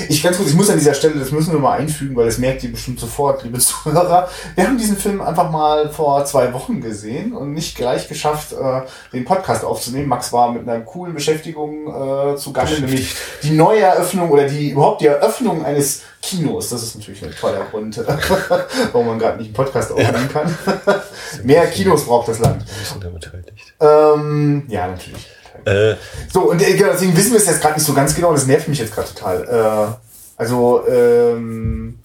[0.08, 2.36] Ich ganz kurz, ich muss an dieser Stelle, das müssen wir mal einfügen, weil das
[2.36, 4.28] merkt ihr bestimmt sofort, liebe Zuhörer.
[4.54, 8.82] Wir haben diesen Film einfach mal vor zwei Wochen gesehen und nicht gleich geschafft, äh,
[9.14, 10.08] den Podcast aufzunehmen.
[10.08, 15.06] Max war mit einer coolen Beschäftigung äh, zugange, nämlich die Neueröffnung oder die überhaupt die
[15.06, 16.68] Eröffnung eines Kinos.
[16.68, 17.96] Das ist natürlich ein toller Grund,
[18.92, 20.54] warum man gerade nicht einen Podcast aufnehmen kann.
[21.44, 22.64] Mehr Kinos braucht das Land.
[23.00, 23.74] Beteiligt.
[23.80, 25.26] Ähm, ja, natürlich.
[25.68, 25.96] Äh,
[26.32, 28.46] So, und äh, genau, deswegen wissen wir es jetzt gerade nicht so ganz genau, das
[28.46, 29.44] nervt mich jetzt gerade total.
[29.44, 31.98] Äh, also, ähm,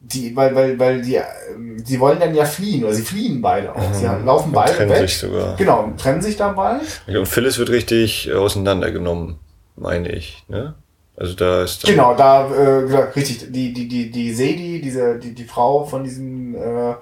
[0.00, 3.74] die, weil, weil, weil die, ähm, die wollen dann ja fliehen, oder sie fliehen beide
[3.74, 3.94] auch.
[3.94, 5.08] Sie laufen und beide trennen weg.
[5.08, 5.56] sich sogar.
[5.56, 6.80] Genau, trennen sich dabei.
[7.06, 9.36] Und Phyllis wird richtig auseinandergenommen,
[9.76, 10.44] meine ich.
[10.48, 10.74] Ne?
[11.14, 15.34] Also da ist Genau, da, äh, genau, richtig, die, die, die, die Sadie, diese, die,
[15.34, 16.94] die Frau von diesem äh,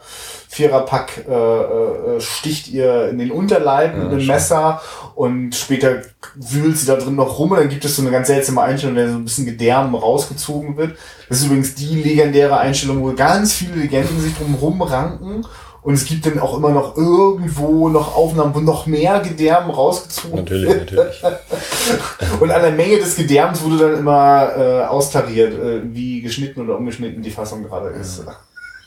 [0.49, 4.27] Viererpack äh, äh, sticht ihr in den Unterleib mit einem.
[4.27, 4.83] Messer
[5.15, 6.03] und später
[6.35, 8.97] wühlt sie da drin noch rum und dann gibt es so eine ganz seltsame Einstellung,
[8.97, 10.97] in der so ein bisschen Gedärm rausgezogen wird.
[11.29, 15.47] Das ist übrigens die legendäre Einstellung, wo ganz viele Legenden sich drum rumranken
[15.83, 20.41] und es gibt dann auch immer noch irgendwo noch Aufnahmen, wo noch mehr Gedärm rausgezogen
[20.41, 20.93] Natürlich, wird.
[20.93, 21.23] natürlich.
[22.41, 26.77] Und an der Menge des Gedärms wurde dann immer äh, austariert, äh, wie geschnitten oder
[26.77, 28.23] ungeschnitten die Fassung gerade ist.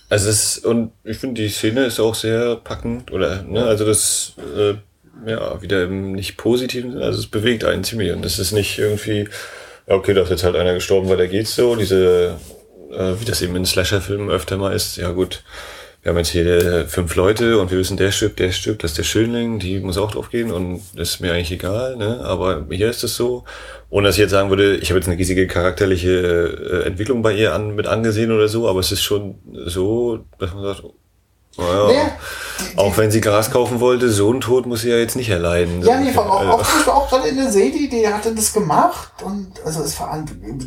[0.09, 3.83] Also es ist, und ich finde, die Szene ist auch sehr packend, oder, ne, also
[3.83, 4.75] das, äh,
[5.27, 8.77] ja, wieder im nicht positiven Sinne, also es bewegt einen ziemlich und es ist nicht
[8.77, 9.27] irgendwie,
[9.87, 12.35] ja, okay, da ist jetzt halt einer gestorben, weiter geht's so, diese,
[12.91, 15.43] äh, wie das eben in Slasher-Filmen öfter mal ist, ja gut,
[16.03, 18.91] wir haben jetzt hier äh, fünf Leute und wir wissen, der stirbt, der stirbt, das
[18.91, 22.19] ist der Schönling, die muss auch drauf gehen und das ist mir eigentlich egal, ne?
[22.25, 23.45] Aber hier ist es so.
[23.89, 27.33] Ohne dass ich jetzt sagen würde, ich habe jetzt eine riesige charakterliche äh, Entwicklung bei
[27.33, 29.35] ihr an, mit angesehen oder so, aber es ist schon
[29.65, 30.83] so, dass man sagt,
[31.57, 32.11] naja, Naja,
[32.73, 35.29] die- auch wenn sie Gras kaufen wollte, so ein Tod muss sie ja jetzt nicht
[35.29, 35.83] erleiden.
[35.83, 38.53] Ja, nee, vor- auch, Also, auch, Beispiel auch gerade in der Sadie, die hatte das
[38.53, 39.97] gemacht und also ist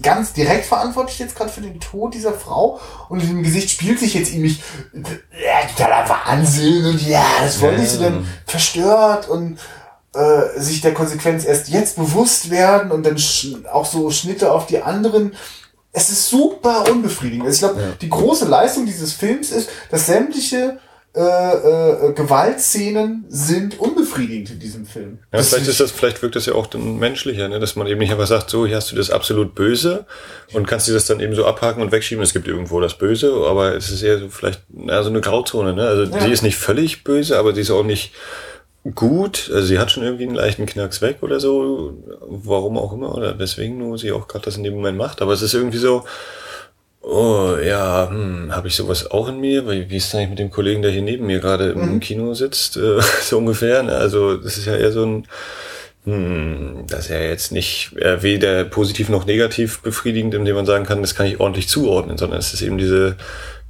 [0.03, 3.99] ganz direkt verantwortlich jetzt gerade für den Tod dieser Frau und in dem Gesicht spielt
[3.99, 4.63] sich jetzt nicht
[4.95, 9.59] ja, totaler Wahnsinn und ja, das wollte ich so dann verstört und
[10.15, 13.17] äh, sich der Konsequenz erst jetzt bewusst werden und dann
[13.73, 15.35] auch so Schnitte auf die anderen.
[15.97, 17.47] Es ist super unbefriedigend.
[17.47, 17.97] Also ich glaube, ja.
[17.99, 20.79] die große Leistung dieses Films ist, dass sämtliche
[21.15, 25.21] äh, äh, Gewaltszenen sind unbefriedigend in diesem Film.
[25.33, 27.59] Ja, das vielleicht ist das, vielleicht wirkt das ja auch dann menschlicher, ne?
[27.61, 30.05] dass man eben nicht einfach sagt, so, hier hast du das absolut Böse
[30.53, 32.23] und kannst dir das dann eben so abhaken und wegschieben.
[32.23, 35.73] Es gibt irgendwo das Böse, aber es ist eher so vielleicht, na, so eine Grauzone,
[35.73, 35.89] ne?
[35.89, 36.27] Also ja.
[36.27, 38.13] die ist nicht völlig böse, aber die ist auch nicht
[38.95, 39.51] gut.
[39.53, 43.39] Also sie hat schon irgendwie einen leichten Knacks weg oder so, warum auch immer, oder
[43.39, 45.23] weswegen nur sie auch gerade das in dem Moment macht.
[45.23, 46.05] Aber es ist irgendwie so,
[47.03, 49.69] oh ja, hm, habe ich sowas auch in mir?
[49.69, 51.95] Wie, wie ist das eigentlich mit dem Kollegen, der hier neben mir gerade mhm.
[51.95, 52.77] im Kino sitzt?
[52.77, 53.83] Äh, so ungefähr.
[53.83, 53.93] Ne?
[53.93, 55.27] Also das ist ja eher so ein,
[56.05, 60.85] hm, das ist ja jetzt nicht äh, weder positiv noch negativ befriedigend, indem man sagen
[60.85, 63.17] kann, das kann ich ordentlich zuordnen, sondern es ist eben diese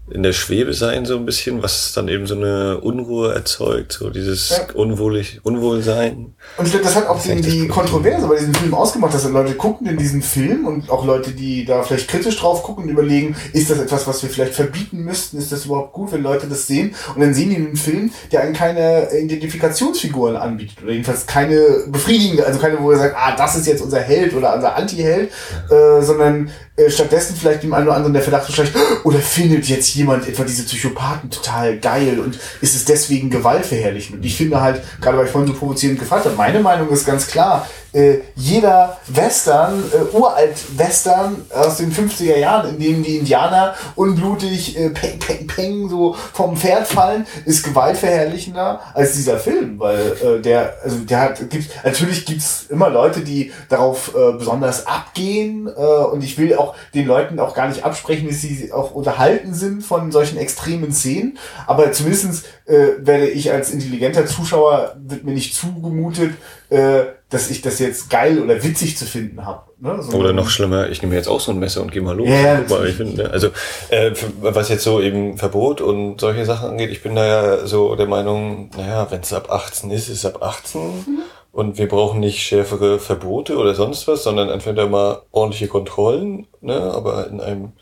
[0.08, 4.10] in der Schwebe sein so ein bisschen, was dann eben so eine Unruhe erzeugt, so
[4.10, 4.74] dieses ja.
[4.74, 6.34] Unwohlig, Unwohlsein.
[6.56, 9.54] Und ich glaube, das hat auch die, die Kontroverse bei diesem Film ausgemacht, dass Leute
[9.54, 13.34] gucken in diesen Film und auch Leute, die da vielleicht kritisch drauf gucken und überlegen,
[13.52, 16.68] ist das etwas, was wir vielleicht verbieten müssten, ist das überhaupt gut, wenn Leute das
[16.68, 21.84] sehen und dann sehen die einen Film, der einen keine Identifikationsfiguren anbietet oder jedenfalls keine
[21.88, 25.30] befriedigende, also keine, wo er sagt, ah, das ist jetzt unser Held oder unser Anti-Held,
[25.70, 29.95] äh, sondern äh, stattdessen vielleicht dem einen oder anderen der Verdacht vielleicht, oder findet jetzt
[29.96, 34.18] jemand etwa diese Psychopathen total geil und ist es deswegen gewaltverherrlichend?
[34.18, 37.04] Und ich finde halt, gerade weil ich vorhin so provozierend gefragt habe, meine Meinung ist
[37.04, 43.74] ganz klar, äh, jeder Western, äh, Uralt-Western aus den 50er Jahren, in dem die Indianer
[43.94, 50.12] unblutig äh, peng, peng, peng so vom Pferd fallen, ist gewaltverherrlichender als dieser Film, weil
[50.22, 55.66] äh, der, also der hat, gibt, natürlich gibt's immer Leute, die darauf äh, besonders abgehen
[55.66, 59.54] äh, und ich will auch den Leuten auch gar nicht absprechen, dass sie auch unterhalten
[59.54, 65.32] sind von solchen extremen Szenen, aber zumindestens äh, werde ich als intelligenter Zuschauer, wird mir
[65.32, 66.34] nicht zugemutet,
[66.68, 69.62] äh, dass ich das jetzt geil oder witzig zu finden habe.
[69.78, 70.00] Ne?
[70.00, 72.28] So oder noch schlimmer, ich nehme jetzt auch so ein Messer und gehe mal los.
[72.28, 73.28] Ja, mal, ich find, ne?
[73.30, 73.48] Also
[73.88, 77.96] äh, was jetzt so eben Verbot und solche Sachen angeht, ich bin da ja so
[77.96, 80.80] der Meinung, naja, wenn es ab 18 ist, ist es ab 18.
[80.80, 81.18] Mhm.
[81.50, 86.74] Und wir brauchen nicht schärfere Verbote oder sonst was, sondern entweder mal ordentliche Kontrollen, ne?
[86.74, 87.72] aber in einem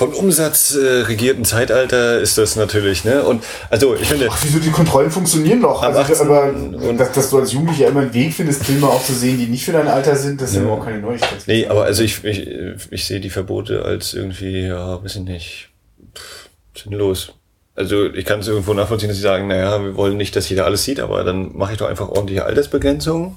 [0.00, 3.22] von Umsatz äh, regierten Zeitalter ist das natürlich, ne?
[3.22, 4.28] Und also ich finde.
[4.30, 5.82] Ach, wieso die Kontrollen funktionieren noch?
[5.82, 6.54] Also, aber
[6.96, 9.62] dass, dass, du als Jugendlicher immer einen Weg findest, Filme auch zu sehen, die nicht
[9.62, 10.62] für dein Alter sind, das ist ja.
[10.62, 11.42] überhaupt keine Neuigkeit.
[11.46, 12.48] Nee, aber also ich, ich,
[12.90, 15.68] ich sehe die Verbote als irgendwie, ja, weiß ich nicht,
[16.16, 16.48] pff,
[16.82, 17.34] sinnlos.
[17.74, 20.64] Also ich kann es irgendwo nachvollziehen, dass sie sagen, naja, wir wollen nicht, dass jeder
[20.64, 23.36] alles sieht, aber dann mache ich doch einfach ordentliche Altersbegrenzung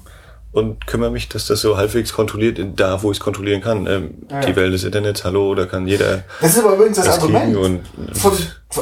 [0.54, 3.88] und kümmere mich, dass das so halbwegs kontrolliert, da wo ich es kontrollieren kann.
[3.88, 4.40] Ähm, ja.
[4.40, 6.22] Die Welt des Internets, hallo, da kann jeder.
[6.40, 7.56] Das ist aber übrigens das, das Argument.
[7.56, 7.80] Und,
[8.12, 8.32] von,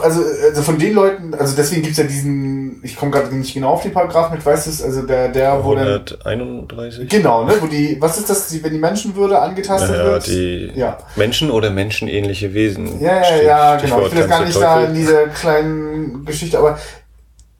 [0.02, 3.70] also, also von den Leuten, also deswegen gibt's ja diesen, ich komme gerade nicht genau
[3.70, 7.08] auf den Paragraph mit, weißt du, also der, der, wo 131.
[7.08, 10.26] Genau, ne, wo die, was ist das, wenn die Menschenwürde angetastet naja, wird?
[10.26, 10.98] Die ja.
[11.16, 13.00] Menschen oder menschenähnliche Wesen.
[13.00, 14.06] Ja, ja, steht, ja, genau.
[14.06, 16.78] Ich will das gar nicht da in dieser kleinen Geschichte, aber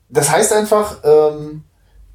[0.09, 1.63] das heißt einfach, ähm,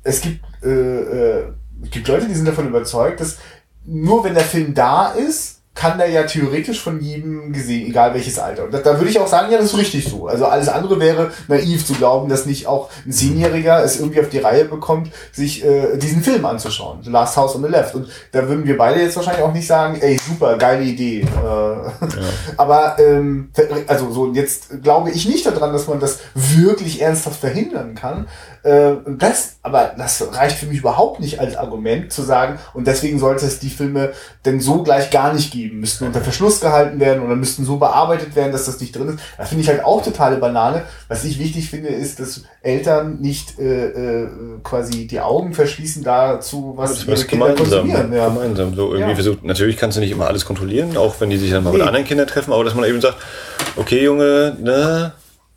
[0.04, 1.44] es gibt äh, äh,
[1.82, 3.38] es gibt Leute, die sind davon überzeugt, dass
[3.84, 8.40] nur wenn der Film da ist, kann der ja theoretisch von jedem gesehen, egal welches
[8.40, 8.64] Alter.
[8.64, 10.26] Und da, da würde ich auch sagen, ja, das ist richtig so.
[10.26, 14.28] Also alles andere wäre naiv zu glauben, dass nicht auch ein Zehnjähriger es irgendwie auf
[14.28, 17.04] die Reihe bekommt, sich äh, diesen Film anzuschauen.
[17.04, 17.94] The Last House on the Left.
[17.94, 21.20] Und da würden wir beide jetzt wahrscheinlich auch nicht sagen, ey, super, geile Idee.
[21.20, 21.92] Äh, ja.
[22.56, 23.50] Aber ähm,
[23.86, 28.26] also so jetzt glaube ich nicht daran, dass man das wirklich ernsthaft verhindern kann.
[28.62, 33.18] Äh, das, aber das reicht für mich überhaupt nicht als Argument zu sagen, und deswegen
[33.18, 34.12] sollte es die Filme
[34.44, 38.36] denn so gleich gar nicht geben, müssten unter Verschluss gehalten werden oder müssten so bearbeitet
[38.36, 39.18] werden, dass das nicht drin ist.
[39.36, 40.84] Da finde ich halt auch totale Banane.
[41.08, 44.28] Was ich wichtig finde, ist, dass Eltern nicht äh, äh,
[44.62, 48.12] quasi die Augen verschließen dazu, was ihre Kinder konsumieren.
[48.12, 48.28] Ja.
[48.28, 48.74] Gemeinsam.
[48.74, 49.14] So irgendwie ja.
[49.14, 51.78] versucht, natürlich kannst du nicht immer alles kontrollieren, auch wenn die sich dann mal nee.
[51.78, 53.16] mit anderen Kindern treffen, aber dass man eben sagt,
[53.76, 55.12] okay, Junge, ne,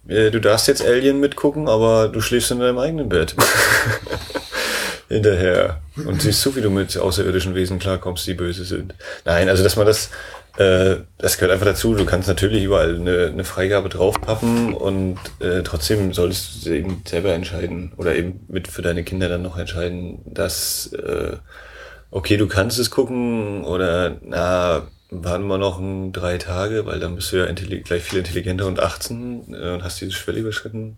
[0.07, 3.35] äh, du darfst jetzt Alien mitgucken, aber du schläfst in deinem eigenen Bett.
[5.11, 5.81] Hinterher.
[5.95, 8.95] Und siehst zu, wie du mit außerirdischen Wesen klarkommst, die böse sind.
[9.25, 10.09] Nein, also dass man das,
[10.57, 11.95] äh, das gehört einfach dazu.
[11.95, 17.33] Du kannst natürlich überall eine, eine Freigabe draufpappen und äh, trotzdem solltest du eben selber
[17.33, 21.35] entscheiden oder eben mit für deine Kinder dann noch entscheiden, dass äh,
[22.11, 27.15] okay, du kannst es gucken oder na, waren wir noch ein, drei Tage, weil dann
[27.15, 30.97] bist du ja gleich viel intelligenter und 18 äh, und hast diese Schwelle überschritten.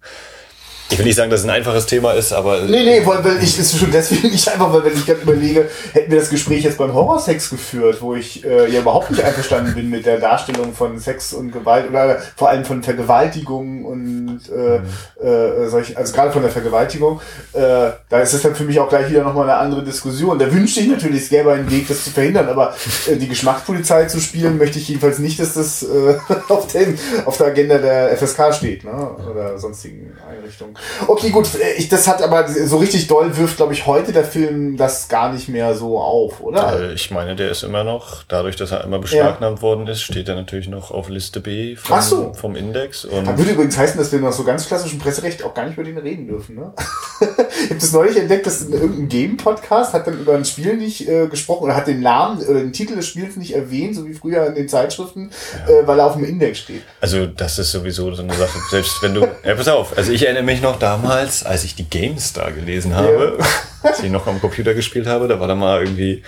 [0.89, 2.61] Ich will nicht sagen, dass es ein einfaches Thema ist, aber.
[2.61, 5.67] Nee, nee, weil, weil ich ist schon deswegen nicht einfach, weil wenn ich gerade überlege,
[5.93, 9.73] hätten wir das Gespräch jetzt beim Horrorsex geführt, wo ich äh, ja überhaupt nicht einverstanden
[9.73, 14.79] bin mit der Darstellung von Sex und Gewalt oder vor allem von Vergewaltigung und äh,
[14.79, 15.25] mhm.
[15.25, 17.21] äh, solch, also gerade von der Vergewaltigung,
[17.53, 20.37] äh, da ist es dann für mich auch gleich wieder nochmal eine andere Diskussion.
[20.37, 22.75] Da wünschte ich natürlich, es gäbe einen Weg, das zu verhindern, aber
[23.07, 26.17] äh, die Geschmackspolizei zu spielen, möchte ich jedenfalls nicht, dass das äh,
[26.49, 28.91] auf, den, auf der Agenda der FSK steht, ne?
[29.31, 30.72] Oder sonstigen Einrichtungen.
[31.07, 34.77] Okay, gut, ich, das hat aber so richtig doll wirft, glaube ich, heute der Film
[34.77, 36.91] das gar nicht mehr so auf, oder?
[36.93, 39.61] Ich meine, der ist immer noch, dadurch, dass er immer beschlagnahmt ja.
[39.61, 42.33] worden ist, steht er natürlich noch auf Liste B vom, so.
[42.33, 43.05] vom Index.
[43.05, 45.77] Und das würde übrigens heißen, dass wir nach so ganz klassischem Presserecht auch gar nicht
[45.77, 46.73] über den reden dürfen, ne?
[47.21, 51.07] ich habe das neulich entdeckt, dass in irgendeinem Game-Podcast hat dann über ein Spiel nicht
[51.07, 54.13] äh, gesprochen oder hat den Namen oder den Titel des Spiels nicht erwähnt, so wie
[54.13, 55.31] früher in den Zeitschriften,
[55.67, 55.73] ja.
[55.73, 56.81] äh, weil er auf dem Index steht.
[57.01, 58.59] Also das ist sowieso so eine Sache.
[58.69, 61.89] Selbst wenn du, ja pass auf, also ich erinnere mich noch damals, als ich die
[61.89, 63.45] GameStar gelesen habe, ja.
[63.89, 66.23] als ich noch am Computer gespielt habe, da war da mal irgendwie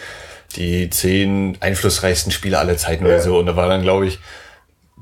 [0.56, 3.14] die zehn einflussreichsten Spiele aller Zeiten ja.
[3.14, 4.20] oder so und da war dann glaube ich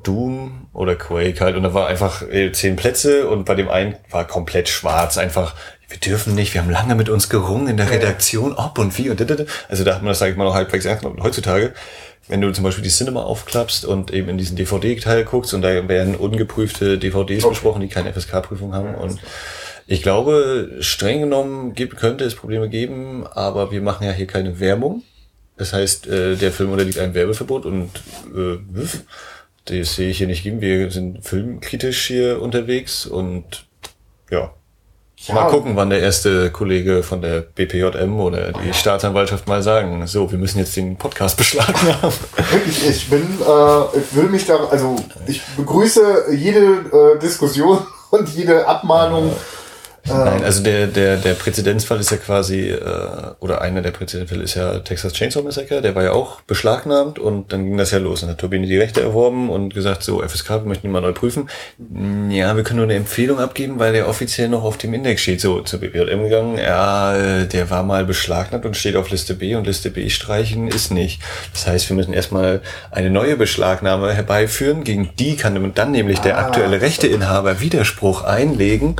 [0.04, 3.96] Doom oder Quake halt und da war einfach äh, zehn Plätze und bei dem einen
[4.10, 5.56] war komplett schwarz, einfach
[5.94, 9.12] wir dürfen nicht, wir haben lange mit uns gerungen in der Redaktion, ob und wie
[9.12, 9.36] und da,
[9.70, 11.22] also da hat man das, sage ich mal, noch halbwegs ernst genommen.
[11.22, 11.74] Heutzutage,
[12.28, 15.88] wenn du zum Beispiel die Cinema aufklappst und eben in diesen DVD-Teil guckst und da
[15.88, 17.54] werden ungeprüfte DVDs okay.
[17.54, 19.20] besprochen, die keine FSK-Prüfung haben und
[19.86, 24.60] ich glaube, streng genommen gibt, könnte es Probleme geben, aber wir machen ja hier keine
[24.60, 25.04] Werbung.
[25.58, 27.90] Das heißt, äh, der Film unterliegt einem Werbeverbot und
[28.34, 28.60] äh,
[29.66, 30.62] das sehe ich hier nicht geben.
[30.62, 33.66] Wir sind filmkritisch hier unterwegs und
[34.32, 34.54] ja,
[35.28, 39.62] ja, mal gucken, wann der erste Kollege von der BPJM oder die oh Staatsanwaltschaft mal
[39.62, 42.14] sagen, so, wir müssen jetzt den Podcast beschlagnahmen.
[42.52, 44.96] Wirklich, ich bin, äh, ich will mich da, also
[45.28, 47.80] ich begrüße jede äh, Diskussion
[48.12, 49.30] und jede Abmahnung.
[49.30, 49.63] Ja
[50.06, 52.80] Nein, also der, der, der Präzedenzfall ist ja quasi, äh,
[53.40, 57.54] oder einer der Präzedenzfälle ist ja Texas Chainsaw Massacre, der war ja auch beschlagnahmt und
[57.54, 58.20] dann ging das ja los.
[58.20, 61.14] Dann hat Turbine die Rechte erworben und gesagt, so, FSK, wir möchten ihn mal neu
[61.14, 61.50] prüfen.
[62.30, 65.40] Ja, wir können nur eine Empfehlung abgeben, weil der offiziell noch auf dem Index steht.
[65.40, 69.66] So, zur BPJM gegangen, ja, der war mal beschlagnahmt und steht auf Liste B und
[69.66, 71.22] Liste B streichen ist nicht.
[71.54, 72.62] Das heißt, wir müssen erstmal
[72.92, 76.48] eine neue Beschlagnahme herbeiführen, gegen die kann dann nämlich der ah.
[76.48, 78.98] aktuelle Rechteinhaber Widerspruch einlegen.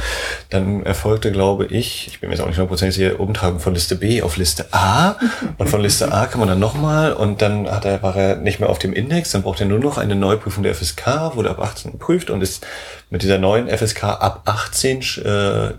[0.50, 3.96] Dann erfolgte, glaube ich, ich bin mir jetzt auch nicht hundertprozentig sicher, Umtragung von Liste
[3.96, 5.16] B auf Liste A.
[5.58, 8.60] Und von Liste A kann man dann nochmal und dann hat er, war er nicht
[8.60, 11.60] mehr auf dem Index, dann braucht er nur noch eine Neuprüfung der FSK, wurde ab
[11.60, 12.66] 18 geprüft und ist
[13.10, 15.74] mit dieser neuen FSK ab 18 äh,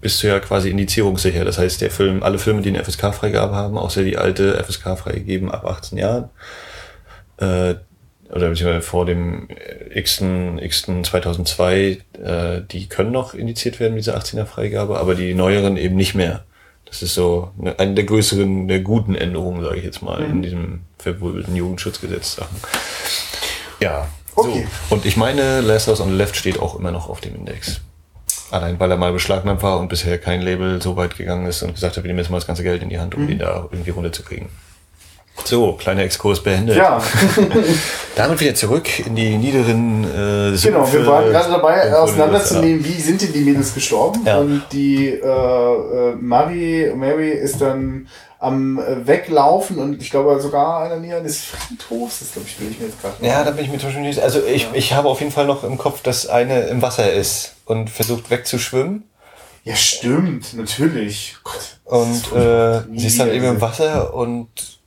[0.00, 1.44] bist du ja quasi indizierungssicher.
[1.44, 5.50] Das heißt, der Film, alle Filme, die eine FSK-Freigabe haben, außer die alte FSK freigegeben
[5.50, 6.28] ab 18 Jahren,
[7.38, 7.74] äh,
[8.30, 9.48] oder beziehungsweise vor dem
[9.92, 10.22] X.
[10.60, 10.82] X.
[11.02, 15.96] 2002, äh, die können noch indiziert werden mit dieser 18er Freigabe, aber die neueren eben
[15.96, 16.44] nicht mehr.
[16.84, 20.30] Das ist so eine, eine der größeren, der guten Änderungen, sage ich jetzt mal, mhm.
[20.30, 22.56] in diesem verwurzelten Jugendschutzgesetz Sachen.
[23.80, 24.08] Ja.
[24.34, 24.66] Okay.
[24.88, 24.94] So.
[24.94, 27.80] Und ich meine, Last House on the Left steht auch immer noch auf dem Index.
[28.50, 31.74] Allein weil er mal beschlagnahmt war und bisher kein Label so weit gegangen ist und
[31.74, 33.30] gesagt hat, wir nehmen jetzt mal das ganze Geld in die Hand, um mhm.
[33.30, 34.48] ihn da irgendwie runterzukriegen.
[35.44, 36.76] So, kleiner Exkurs beendet.
[36.76, 37.02] Ja.
[38.16, 40.68] Damit wieder zurück in die niederen äh, Sümpfe.
[40.68, 44.20] Genau, wir waren gerade dabei, auseinanderzunehmen, wie sind denn die Mädels gestorben.
[44.26, 44.38] Ja.
[44.38, 48.08] Und die äh, äh, Mary, Mary ist dann
[48.40, 52.20] am äh, Weglaufen und ich glaube sogar einer Nähe eines Friedhofs.
[52.20, 54.04] Das glaube ich, will ich mir jetzt gerade Ja, da bin ich mir zum Beispiel
[54.04, 54.20] nicht.
[54.20, 54.68] Also ich, ja.
[54.74, 58.30] ich habe auf jeden Fall noch im Kopf, dass eine im Wasser ist und versucht
[58.30, 59.04] wegzuschwimmen.
[59.64, 61.36] Ja, stimmt, natürlich.
[61.42, 64.77] Gott, und äh, sie ist dann eben im Wasser und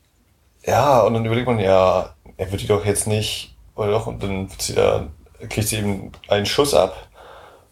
[0.66, 4.22] ja, und dann überlegt man, ja, er wird die doch jetzt nicht, oder doch, und
[4.22, 5.08] dann sie da,
[5.50, 6.96] kriegt sie eben einen Schuss ab.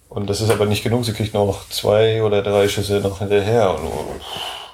[0.09, 3.75] Und das ist aber nicht genug, sie kriegt noch zwei oder drei Schüsse noch hinterher.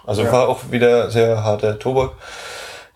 [0.05, 0.31] Also ja.
[0.31, 2.11] war auch wieder sehr harter Tobak.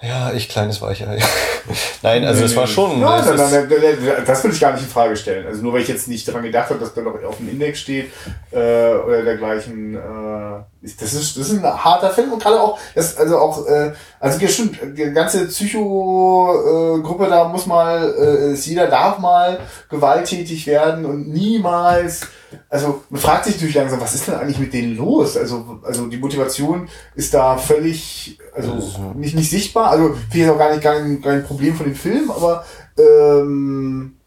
[0.01, 1.19] Ja, ich kleines Weichei.
[2.01, 3.01] nein, also es war schon.
[3.01, 5.45] Nein, nein, nein, nein, das will ich gar nicht in Frage stellen.
[5.45, 7.79] Also nur weil ich jetzt nicht daran gedacht habe, dass da noch auf dem Index
[7.79, 8.09] steht
[8.51, 9.95] äh, oder dergleichen.
[9.95, 13.91] Äh, das ist das ist ein harter Film und gerade auch das also auch äh,
[14.21, 19.59] also stimmt die ganze Psycho-Gruppe äh, da muss mal äh, jeder darf mal
[19.89, 22.21] gewalttätig werden und niemals
[22.69, 25.37] also man fragt sich natürlich langsam, was ist denn eigentlich mit denen los?
[25.37, 29.91] Also, also die Motivation ist da völlig, also nicht, nicht sichtbar.
[29.91, 32.65] Also finde ich auch gar nicht gar ein, gar ein Problem von dem Film, aber
[32.97, 34.17] ähm,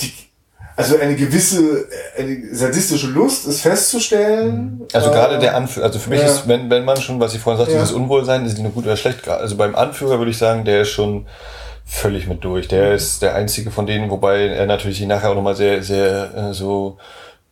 [0.00, 0.12] die,
[0.76, 4.82] also eine gewisse eine sadistische Lust ist festzustellen.
[4.92, 6.26] Also äh, gerade der Anführer, also für mich ja.
[6.26, 7.80] ist, wenn, wenn man schon, was ich vorhin sagte, ja.
[7.80, 9.28] dieses Unwohlsein, ist nicht nur gut oder schlecht.
[9.28, 11.26] Also beim Anführer würde ich sagen, der ist schon
[11.84, 12.68] völlig mit durch.
[12.68, 16.54] Der ist der einzige von denen, wobei er natürlich nachher auch nochmal sehr, sehr äh,
[16.54, 16.98] so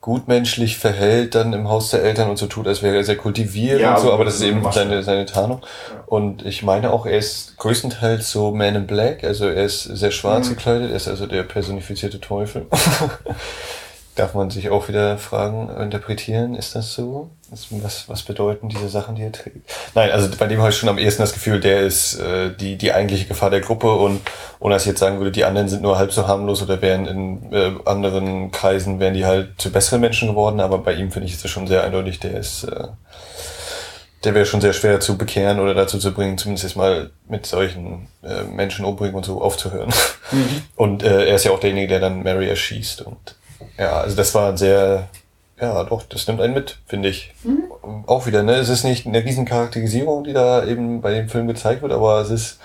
[0.01, 3.81] gutmenschlich verhält dann im Haus der Eltern und so tut, als wäre er sehr kultiviert
[3.81, 5.61] ja, und so, aber das ist eben seine, seine Tarnung.
[5.63, 6.05] Ja.
[6.07, 10.11] Und ich meine auch, er ist größtenteils so Man in Black, also er ist sehr
[10.11, 10.55] schwarz mhm.
[10.55, 12.67] gekleidet, er ist also der personifizierte Teufel.
[14.15, 17.31] darf man sich auch wieder fragen, interpretieren, ist das so?
[17.51, 19.69] Was, was bedeuten diese Sachen, die er trägt?
[19.95, 22.77] Nein, also bei dem habe ich schon am ehesten das Gefühl, der ist äh, die,
[22.77, 24.21] die eigentliche Gefahr der Gruppe und
[24.61, 27.07] ohne dass ich jetzt sagen würde, die anderen sind nur halb so harmlos oder wären
[27.07, 31.29] in äh, anderen Kreisen, wären die halt zu besseren Menschen geworden, aber bei ihm finde
[31.29, 32.89] ich es schon sehr eindeutig, der ist, äh,
[34.23, 37.47] der wäre schon sehr schwer zu bekehren oder dazu zu bringen, zumindest jetzt mal mit
[37.47, 39.93] solchen äh, Menschen umbringen und so aufzuhören.
[40.31, 40.63] Mhm.
[40.77, 43.35] Und äh, er ist ja auch derjenige, der dann Mary erschießt und
[43.79, 45.09] ja, also das war sehr,
[45.61, 47.33] ja doch, das nimmt einen mit, finde ich.
[47.45, 48.05] Mhm.
[48.07, 48.55] Auch wieder, ne?
[48.55, 52.21] Es ist nicht eine riesen Charakterisierung, die da eben bei dem Film gezeigt wird, aber
[52.21, 52.59] es ist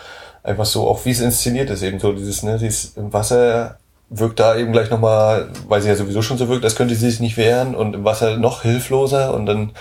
[0.44, 3.80] einfach so, auch wie es inszeniert ist, eben so dieses, ne, dieses im Wasser
[4.10, 7.10] wirkt da eben gleich nochmal, weil sie ja sowieso schon so wirkt, als könnte sie
[7.10, 9.72] sich nicht wehren und im Wasser noch hilfloser und dann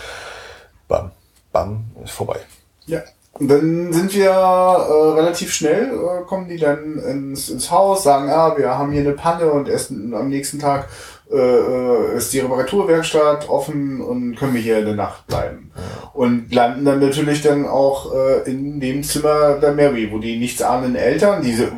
[0.89, 1.11] bam,
[1.53, 2.39] bam, ist vorbei.
[2.87, 3.03] Ja.
[3.41, 8.57] Dann sind wir äh, relativ schnell, äh, kommen die dann ins, ins Haus, sagen, ah,
[8.57, 10.89] wir haben hier eine Panne und erst am nächsten Tag
[11.33, 15.73] äh, äh, ist die Reparaturwerkstatt offen und können wir hier eine Nacht bleiben.
[16.13, 20.95] Und landen dann natürlich dann auch äh, in dem Zimmer der Mary, wo die nichtsahnenden
[20.95, 21.73] Eltern, diese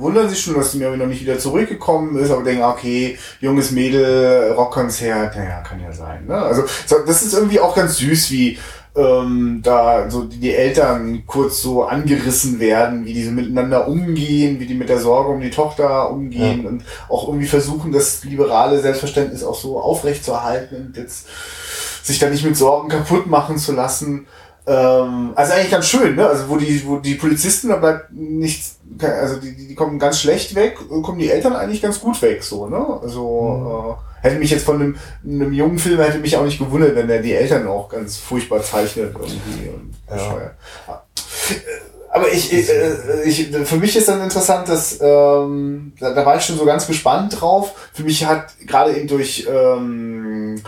[0.00, 3.70] wundern sich schon, dass die Mary noch nicht wieder zurückgekommen ist, aber denken, okay, junges
[3.70, 6.26] Mädel, Rockkonzert, naja, kann ja sein.
[6.26, 6.34] Ne?
[6.34, 6.62] Also
[7.06, 8.58] das ist irgendwie auch ganz süß, wie
[8.98, 14.66] ähm, da so die, Eltern kurz so angerissen werden, wie die so miteinander umgehen, wie
[14.66, 16.68] die mit der Sorge um die Tochter umgehen ja.
[16.68, 21.28] und auch irgendwie versuchen, das liberale Selbstverständnis auch so aufrecht zu erhalten und jetzt
[22.02, 24.26] sich da nicht mit Sorgen kaputt machen zu lassen.
[24.66, 26.26] Ähm, also eigentlich ganz schön, ne?
[26.26, 30.54] Also wo die, wo die Polizisten, da bleibt nichts, also die, die kommen ganz schlecht
[30.54, 32.98] weg, kommen die Eltern eigentlich ganz gut weg, so, ne?
[33.00, 33.90] Also mhm.
[33.92, 37.08] äh, hätte mich jetzt von einem, einem jungen Film hätte mich auch nicht gewundert, wenn
[37.08, 40.52] der die Eltern auch ganz furchtbar zeichnet irgendwie und ja.
[42.10, 46.36] Aber ich, ich, äh, ich, für mich ist dann interessant, dass ähm, da, da war
[46.36, 47.74] ich schon so ganz gespannt drauf.
[47.92, 50.62] Für mich hat gerade eben durch ähm,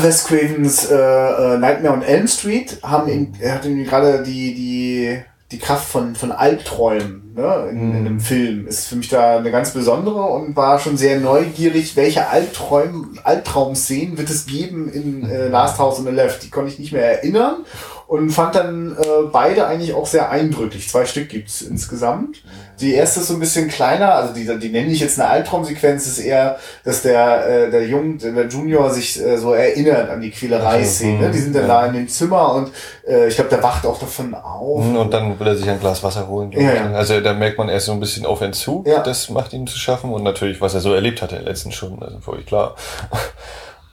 [0.00, 4.54] Wes Cravens äh, äh, Nightmare on Elm Street haben ihn, er hat ihn gerade die
[4.54, 5.22] die
[5.52, 8.20] die Kraft von, von Albträumen ne, in, in, einem mhm.
[8.20, 13.18] Film ist für mich da eine ganz besondere und war schon sehr neugierig, welche Albträum,
[13.22, 16.42] Albtraumszenen wird es geben in äh, Last House on the Left.
[16.42, 17.64] Die konnte ich nicht mehr erinnern
[18.06, 20.88] und fand dann äh, beide eigentlich auch sehr eindrücklich.
[20.88, 22.42] Zwei Stück gibt's insgesamt.
[22.80, 26.06] Die erste ist so ein bisschen kleiner, also die, die nenne ich jetzt eine Albtraumsequenz,
[26.06, 30.30] ist eher, dass der, äh, der Jung, der Junior sich äh, so erinnert an die
[30.30, 31.30] Quälerei-Szene.
[31.30, 31.68] Die sind dann ja.
[31.68, 32.70] da in dem Zimmer und
[33.08, 34.84] äh, ich glaube, der wacht auch davon auf.
[34.84, 36.52] Mhm, und dann will er sich ein Glas Wasser holen.
[36.52, 36.92] Ja, ja.
[36.92, 39.02] Also da merkt man erst so ein bisschen auf Entzug, ja.
[39.02, 41.72] das macht ihn zu schaffen und natürlich, was er so erlebt hatte in den letzten
[41.72, 42.76] Stunden, also völlig klar.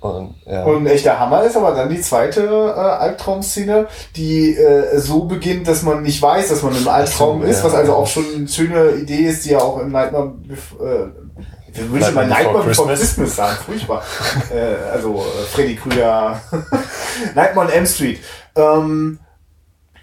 [0.03, 0.65] Und, ja.
[0.65, 3.87] und echter Hammer ist aber dann die zweite äh, Albtraumszene,
[4.17, 7.63] die äh, so beginnt, dass man nicht weiß, dass man im Albtraum so, ist, ja.
[7.63, 10.33] was also auch schon eine schöne Idee ist, die ja auch im Nightmare
[10.81, 14.03] äh, wir wünschen mal Nightmare Before Christmas, Christmas sagen, furchtbar.
[14.53, 16.41] äh, also äh, Freddy Krüger,
[17.35, 18.19] Nightmare on M Street.
[18.55, 19.19] Ähm,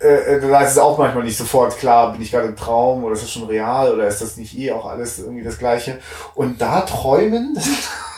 [0.00, 3.04] äh, äh, da ist es auch manchmal nicht sofort klar, bin ich gerade im Traum
[3.04, 5.98] oder ist das schon real oder ist das nicht eh auch alles irgendwie das Gleiche.
[6.34, 7.58] Und da träumen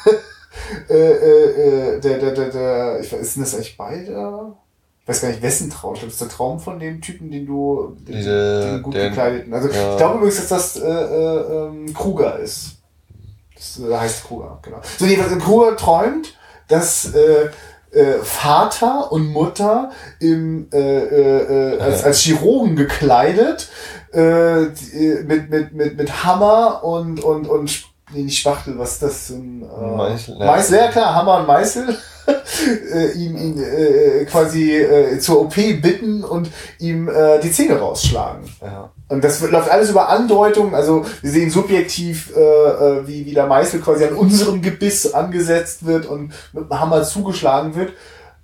[0.89, 4.55] äh, äh, äh, der, der, der, der, ich weiß, sind das eigentlich beide?
[5.03, 5.95] Ich weiß gar nicht, wessen Traum.
[5.95, 9.11] Ich glaube, das ist der Traum von dem Typen, den du, den, den gut den,
[9.11, 9.53] gekleideten.
[9.53, 9.93] Also ja.
[9.93, 12.77] ich glaube übrigens, dass das äh, äh, ähm, Kruger ist.
[13.57, 14.81] Das heißt Kruger, genau.
[14.99, 16.37] So, jedenfalls Kruger träumt,
[16.69, 17.51] dass äh,
[17.93, 23.71] äh, Vater und Mutter im, äh, äh, äh als, als Chirurgen gekleidet
[24.13, 24.63] äh,
[25.25, 29.31] mit, mit, mit, mit Hammer und, und, und nee, nicht Spachtel, was ist das?
[29.31, 30.47] Ein, äh, Meißel, ja.
[30.47, 31.97] Meißel, ja klar, Hammer und Meißel.
[32.93, 38.45] äh, ihn, ihn äh, quasi äh, zur OP bitten und ihm äh, die Zähne rausschlagen.
[38.61, 38.93] Ja.
[39.09, 40.75] Und das läuft alles über Andeutung.
[40.75, 45.85] Also wir sehen subjektiv, äh, äh, wie, wie der Meißel quasi an unserem Gebiss angesetzt
[45.85, 47.93] wird und mit dem Hammer zugeschlagen wird.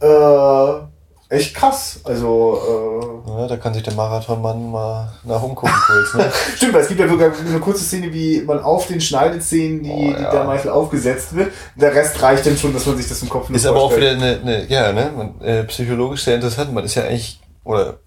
[0.00, 0.86] Äh,
[1.28, 2.00] echt krass.
[2.04, 6.14] Also äh, ja, da kann sich der Marathonmann mal nach umgucken kurz.
[6.14, 6.32] Ne?
[6.56, 9.90] Stimmt, weil es gibt ja sogar eine kurze Szene, wie man auf den Schneidezähnen, die,
[9.90, 10.16] oh, ja.
[10.16, 11.52] die der Meißel aufgesetzt wird.
[11.76, 13.94] Der Rest reicht dann schon, dass man sich das im Kopf nicht Ist aber auch
[13.94, 16.72] wieder eine, eine ja, ne, man, äh, psychologisch sehr interessant.
[16.72, 17.98] Man ist ja eigentlich oder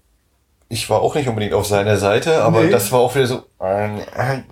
[0.72, 2.70] ich war auch nicht unbedingt auf seiner Seite, aber nee.
[2.70, 3.88] das war auch wieder so, äh,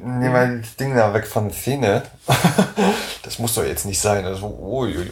[0.04, 2.02] nimm mal das Ding da weg von der Szene.
[3.22, 4.26] das muss doch jetzt nicht sein.
[4.26, 5.08] Also, uiuiui.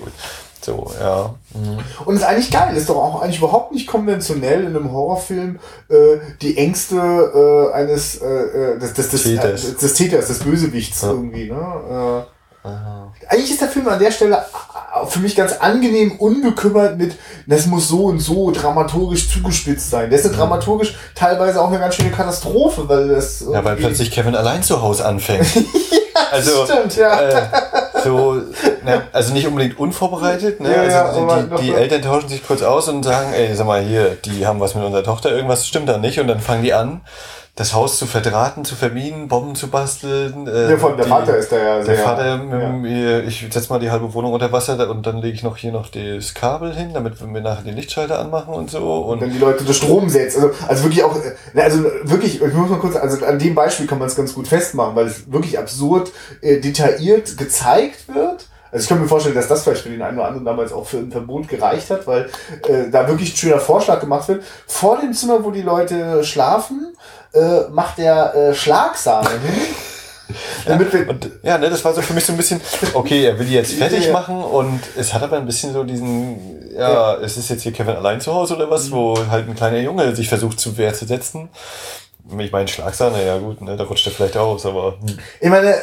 [0.61, 1.35] So, ja.
[1.55, 1.79] Mhm.
[2.05, 6.19] Und ist eigentlich geil, ist doch auch eigentlich überhaupt nicht konventionell in einem Horrorfilm äh,
[6.43, 9.65] die Ängste äh, eines äh, äh des, des, des, Täters.
[9.65, 11.11] Äh, des Täters, des Bösewichts ja.
[11.11, 11.51] irgendwie.
[11.51, 12.27] Ne?
[12.65, 12.69] Äh,
[13.29, 14.45] eigentlich ist der Film an der Stelle
[15.07, 20.11] für mich ganz angenehm unbekümmert mit, das muss so und so dramaturgisch zugespitzt sein.
[20.11, 20.39] Das ist mhm.
[20.39, 23.45] dramaturgisch teilweise auch eine ganz schöne Katastrophe, weil das.
[23.53, 25.55] Ja, weil plötzlich Kevin allein zu Hause anfängt.
[25.55, 25.63] ja,
[26.33, 27.21] also, stimmt, ja.
[27.21, 27.43] Äh,
[28.03, 28.35] so,
[28.85, 30.87] ne, also nicht unbedingt unvorbereitet, ne?
[30.89, 33.83] Ja, also die, die, die Eltern tauschen sich kurz aus und sagen, ey, sag mal
[33.83, 36.73] hier, die haben was mit unserer Tochter, irgendwas stimmt da nicht und dann fangen die
[36.73, 37.01] an
[37.59, 40.47] das Haus zu verdrahten, zu verminen, Bomben zu basteln.
[40.47, 42.41] Äh, ja, von der die, Vater ist da ja Der sehr, Vater,
[42.85, 43.19] ja.
[43.19, 45.89] ich setze mal die halbe Wohnung unter Wasser und dann lege ich noch hier noch
[45.89, 48.99] das Kabel hin, damit wir nachher die Lichtschalter anmachen und so.
[48.99, 50.45] Und, dann die Leute den Strom setzen.
[50.45, 53.89] Also, also wirklich auch, äh, also wirklich, ich muss mal kurz, also an dem Beispiel
[53.89, 58.47] kann man es ganz gut festmachen, weil es wirklich absurd äh, detailliert gezeigt wird.
[58.71, 60.87] Also ich kann mir vorstellen, dass das vielleicht für den einen oder anderen damals auch
[60.87, 62.29] für ein Verbot gereicht hat, weil
[62.69, 64.45] äh, da wirklich ein schöner Vorschlag gemacht wird.
[64.67, 66.93] Vor dem Zimmer, wo die Leute schlafen,
[67.33, 69.55] äh, macht der äh, Schlagsahne hin.
[70.67, 72.61] Ja, und, ja, ne, das war so für mich so ein bisschen,
[72.93, 76.71] okay, er will die jetzt fertig machen und es hat aber ein bisschen so diesen,
[76.75, 77.15] ja, ja.
[77.23, 78.93] es ist jetzt hier Kevin allein zu Hause oder was, mhm.
[78.93, 81.49] wo halt ein kleiner Junge sich versucht zu Wehr zu setzen.
[82.39, 84.99] Ich meine, Schlagsahne, ja gut, ne, da rutscht er vielleicht aus, aber.
[85.01, 85.19] Hm.
[85.41, 85.77] Ich meine,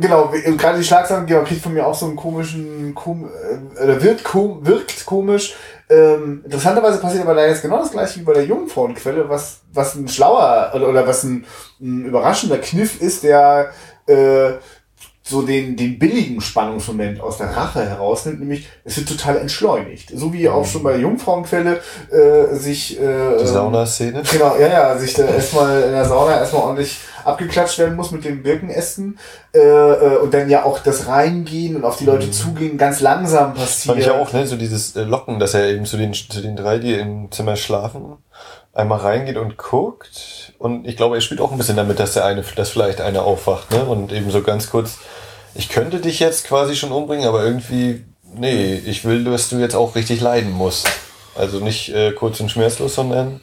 [0.00, 4.24] genau, gerade die Schlagsahne kriegt von mir auch so einen komischen, kom äh, oder wird
[4.24, 5.54] kom wirkt komisch,
[5.92, 9.94] ähm, interessanterweise passiert aber da jetzt genau das gleiche wie bei der Jungfrauenquelle, was, was
[9.94, 11.44] ein schlauer oder, oder was ein,
[11.80, 13.72] ein überraschender Kniff ist, der
[14.06, 14.52] äh,
[15.24, 20.10] so den, den billigen Spannungsmoment aus der Rache herausnimmt, nämlich es wird total entschleunigt.
[20.14, 24.22] So wie auch schon bei Jungfrauenquelle äh, sich äh, die Saunaszene.
[24.30, 28.24] Genau, ja, ja, sich da erstmal in der Sauna erstmal ordentlich abgeklatscht werden muss mit
[28.24, 29.18] den Birkenästen
[29.54, 32.32] äh, äh, und dann ja auch das Reingehen und auf die Leute mhm.
[32.32, 33.94] zugehen ganz langsam passiert.
[33.94, 36.40] Fand ich ja auch, ne, so dieses äh, Locken, dass er eben zu den, zu
[36.40, 38.18] den drei, die im Zimmer schlafen,
[38.72, 42.24] einmal reingeht und guckt und ich glaube, er spielt auch ein bisschen damit, dass der
[42.24, 44.98] eine, dass vielleicht einer aufwacht, ne, und eben so ganz kurz,
[45.54, 48.04] ich könnte dich jetzt quasi schon umbringen, aber irgendwie,
[48.34, 50.88] nee, ich will, dass du jetzt auch richtig leiden musst.
[51.34, 53.40] Also nicht äh, kurz und schmerzlos, sondern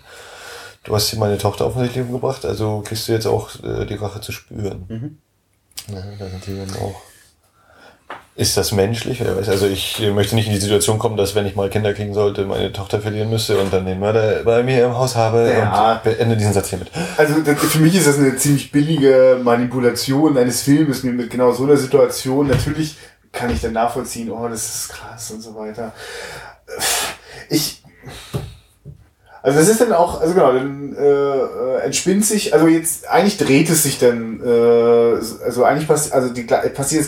[0.84, 4.22] du hast hier meine Tochter offensichtlich umgebracht, also kriegst du jetzt auch äh, die Rache
[4.22, 4.86] zu spüren.
[4.88, 5.18] Mhm.
[5.94, 7.09] Ja, da sind die dann auch.
[8.40, 9.22] Ist das menschlich?
[9.22, 12.46] Also ich möchte nicht in die Situation kommen, dass wenn ich mal Kinder kriegen sollte,
[12.46, 15.92] meine Tochter verlieren müsste und dann den Mörder bei mir im Haus habe ja.
[15.92, 16.90] und beende diesen Satz hiermit.
[17.18, 21.76] Also für mich ist das eine ziemlich billige Manipulation eines Filmes mit genau so einer
[21.76, 22.48] Situation.
[22.48, 22.96] Natürlich
[23.34, 25.92] kann ich dann nachvollziehen, oh, das ist krass und so weiter.
[27.50, 27.84] Ich,
[29.42, 33.38] also das ist dann auch, also genau, dann äh, äh, entspinnt sich, also jetzt eigentlich
[33.38, 37.08] dreht es sich dann, äh, also eigentlich passiert, also die passiert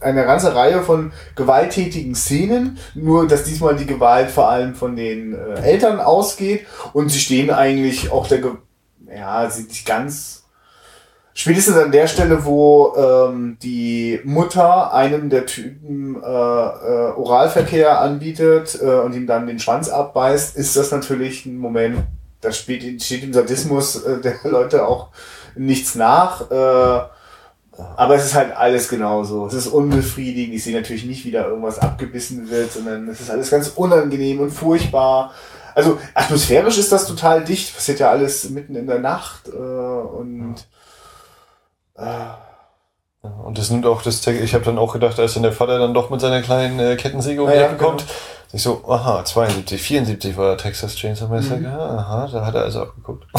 [0.00, 5.34] eine ganze Reihe von gewalttätigen Szenen, nur dass diesmal die Gewalt vor allem von den
[5.34, 8.50] äh, Eltern ausgeht und sie stehen eigentlich auch der, Ge
[9.14, 10.41] ja, sind nicht ganz
[11.34, 18.78] Spätestens an der Stelle, wo ähm, die Mutter einem der Typen äh, äh, Oralverkehr anbietet
[18.82, 22.00] äh, und ihm dann den Schwanz abbeißt, ist das natürlich ein Moment,
[22.42, 25.08] da steht, steht dem Sadismus äh, der Leute auch
[25.56, 26.50] nichts nach.
[26.50, 27.08] Äh,
[27.96, 29.46] aber es ist halt alles genauso.
[29.46, 30.54] Es ist unbefriedigend.
[30.54, 34.40] Ich sehe natürlich nicht, wie da irgendwas abgebissen wird, sondern es ist alles ganz unangenehm
[34.40, 35.32] und furchtbar.
[35.74, 37.74] Also atmosphärisch ist das total dicht.
[37.74, 40.56] Passiert ja alles mitten in der Nacht äh, und
[43.44, 45.94] und das nimmt auch das, ich habe dann auch gedacht, als dann der Vater dann
[45.94, 48.12] doch mit seiner kleinen äh, Kettensäge um die ja, Ecke kommt, genau.
[48.52, 51.66] ich so, aha, 72, 74 war Texas Chainsaw Massacre, mhm.
[51.66, 53.24] aha, da hat er also abgeguckt.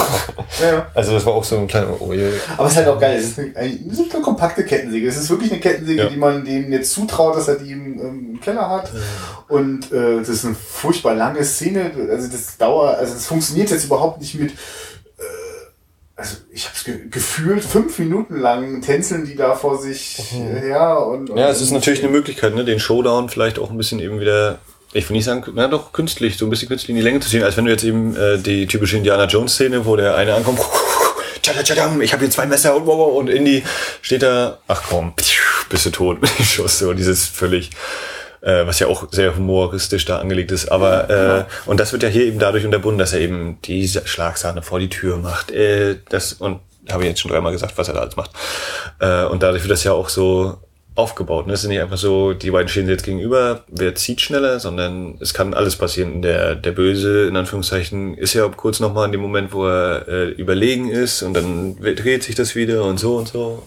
[0.61, 0.86] Ja.
[0.93, 2.30] Also das war auch so ein kleiner, oh je.
[2.57, 3.80] Aber es ist halt auch geil, es ist eine, eine,
[4.14, 6.09] eine kompakte Kettensäge, es ist wirklich eine Kettensäge, ja.
[6.09, 8.91] die man dem jetzt zutraut, dass er die im, im Keller hat
[9.47, 13.86] und äh, das ist eine furchtbar lange Szene, also das dauert, also das funktioniert jetzt
[13.86, 14.53] überhaupt nicht mit
[16.16, 20.57] also ich habe es ge gefühlt fünf Minuten lang tänzeln die da vor sich mhm.
[20.57, 23.78] her und, und ja, es ist natürlich eine Möglichkeit, ne, den Showdown vielleicht auch ein
[23.78, 24.59] bisschen eben wieder
[24.93, 27.30] ich will nicht sagen, na doch künstlich, so ein bisschen künstlich in die Länge zu
[27.30, 30.36] ziehen, als wenn du jetzt eben äh, die typische Indiana Jones Szene, wo der eine
[30.36, 30.59] ankommt,
[31.41, 33.64] ich habe hier zwei Messer und, und Indy
[34.01, 35.14] steht da, ach komm,
[35.70, 37.72] bist du tot mit dem Schuss, so dieses völlig
[38.43, 40.67] äh, was ja auch sehr humoristisch da angelegt ist.
[40.67, 44.61] Aber äh, und das wird ja hier eben dadurch unterbunden, dass er eben diese Schlagsahne
[44.61, 45.51] vor die Tür macht.
[45.51, 46.59] Äh, das und
[46.91, 48.31] habe ich jetzt schon dreimal gesagt, was er da alles macht.
[48.99, 50.57] Äh, und dadurch wird das ja auch so
[50.95, 51.47] aufgebaut.
[51.47, 51.53] Ne?
[51.53, 55.33] Es ist nicht einfach so, die beiden stehen jetzt gegenüber, wer zieht schneller, sondern es
[55.33, 56.21] kann alles passieren.
[56.21, 60.29] Der, der Böse, in Anführungszeichen, ist ja kurz nochmal in dem Moment, wo er äh,
[60.29, 63.63] überlegen ist und dann dreht sich das wieder und so und so.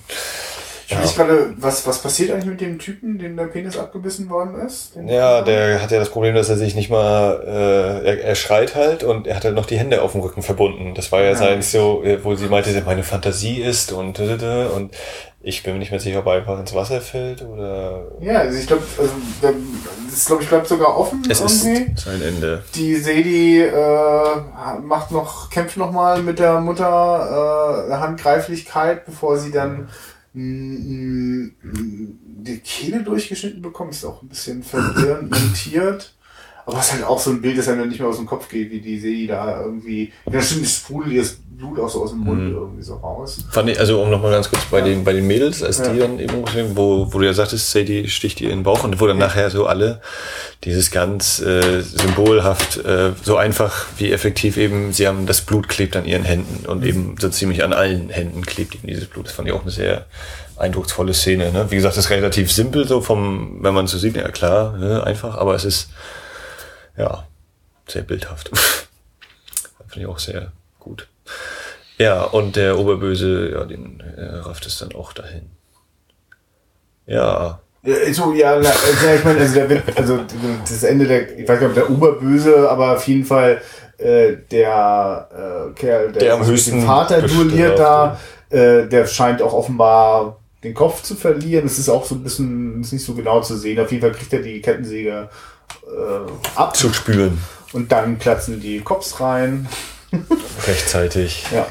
[0.88, 1.00] Ich ja.
[1.16, 4.92] gerade, was, was passiert eigentlich mit dem Typen, dem der Penis abgebissen worden ist?
[5.04, 8.76] Ja, der hat ja das Problem, dass er sich nicht mal, äh, er, er schreit
[8.76, 10.94] halt und er hat halt noch die Hände auf dem Rücken verbunden.
[10.94, 11.34] Das war ja, ja.
[11.34, 14.94] sein so, äh, wo sie meinte, meine Fantasie ist und und
[15.46, 18.02] ich bin mir nicht mehr sicher, ob er einfach ins Wasser fällt oder.
[18.20, 19.12] Ja, also ich glaube, also,
[20.10, 21.22] das glaube ich bleibt sogar offen.
[21.28, 21.92] Es irgendwie.
[21.92, 22.64] ist sein Ende.
[22.74, 29.52] Die Sadie äh, macht noch, kämpft noch mal mit der Mutter äh, Handgreiflichkeit, bevor sie
[29.52, 29.88] dann mh,
[30.36, 31.52] die
[32.62, 33.92] Kehle durchgeschnitten bekommt.
[33.92, 36.15] Ist auch ein bisschen verwirrend montiert.
[36.66, 38.48] Aber es ist halt auch so ein Bild, das einem nicht mehr aus dem Kopf
[38.48, 40.12] geht, wie die Sadie da irgendwie.
[40.30, 41.24] Ja, stimmt, es sprudelt ihr
[41.56, 42.54] Blut auch so aus dem Mund mhm.
[42.54, 43.38] irgendwie so raus.
[43.50, 44.84] Fand ich, also um nochmal ganz kurz bei, ja.
[44.84, 45.92] den, bei den Mädels, als ja.
[45.92, 46.44] die dann eben,
[46.76, 49.26] wo, wo du ja sagtest, Sadie sticht ihr in den Bauch und wo dann ja.
[49.26, 50.00] nachher so alle
[50.64, 55.96] dieses ganz äh, symbolhaft, äh, so einfach wie effektiv eben, sie haben das Blut klebt
[55.96, 56.86] an ihren Händen und mhm.
[56.86, 59.26] eben so ziemlich an allen Händen klebt eben dieses Blut.
[59.26, 60.06] Das fand ich auch eine sehr
[60.56, 61.52] eindrucksvolle Szene.
[61.52, 61.66] Ne?
[61.70, 65.04] Wie gesagt, das ist relativ simpel, so vom, wenn man so sieht, ja klar, ne?
[65.04, 65.90] einfach, aber es ist
[66.96, 67.26] ja
[67.88, 68.50] sehr bildhaft.
[69.88, 71.08] Finde ich auch sehr gut.
[71.98, 75.50] Ja, und der Oberböse, ja, den äh, rafft es dann auch dahin.
[77.06, 77.60] Ja.
[78.10, 78.68] So, ja, na,
[79.04, 80.24] ja, ich meine, also, der, also
[80.62, 83.62] das Ende der, ich weiß nicht, ob der Oberböse, aber auf jeden Fall
[83.98, 88.18] äh, der äh, Kerl, der, der am höchsten Vater duelliert da,
[88.50, 91.64] äh, der scheint auch offenbar den Kopf zu verlieren.
[91.64, 93.78] Das ist auch so ein bisschen, ist nicht so genau zu sehen.
[93.78, 95.28] Auf jeden Fall kriegt er die Kettensäge
[95.86, 96.76] äh, ab.
[96.76, 97.42] Zu spülen.
[97.72, 99.68] Und dann platzen die Cops rein.
[100.66, 101.44] Rechtzeitig.
[101.52, 101.66] Ja.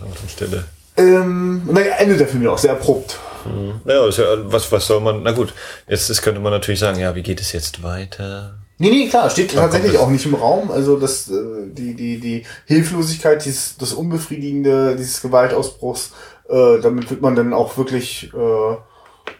[0.00, 0.64] An der Stelle.
[0.98, 3.18] Ähm, und dann endet der Film ja auch sehr abrupt.
[3.46, 3.80] Mhm.
[3.84, 5.54] Ja, ist ja, was, was soll man, na gut,
[5.88, 8.58] jetzt das könnte man natürlich sagen, ja, wie geht es jetzt weiter?
[8.78, 10.70] Nee, nee, klar, steht Dann tatsächlich auch nicht im Raum.
[10.70, 11.34] Also das, äh,
[11.68, 16.12] die, die, die Hilflosigkeit, dieses, das Unbefriedigende dieses Gewaltausbruchs,
[16.48, 18.76] äh, damit wird man dann auch wirklich äh,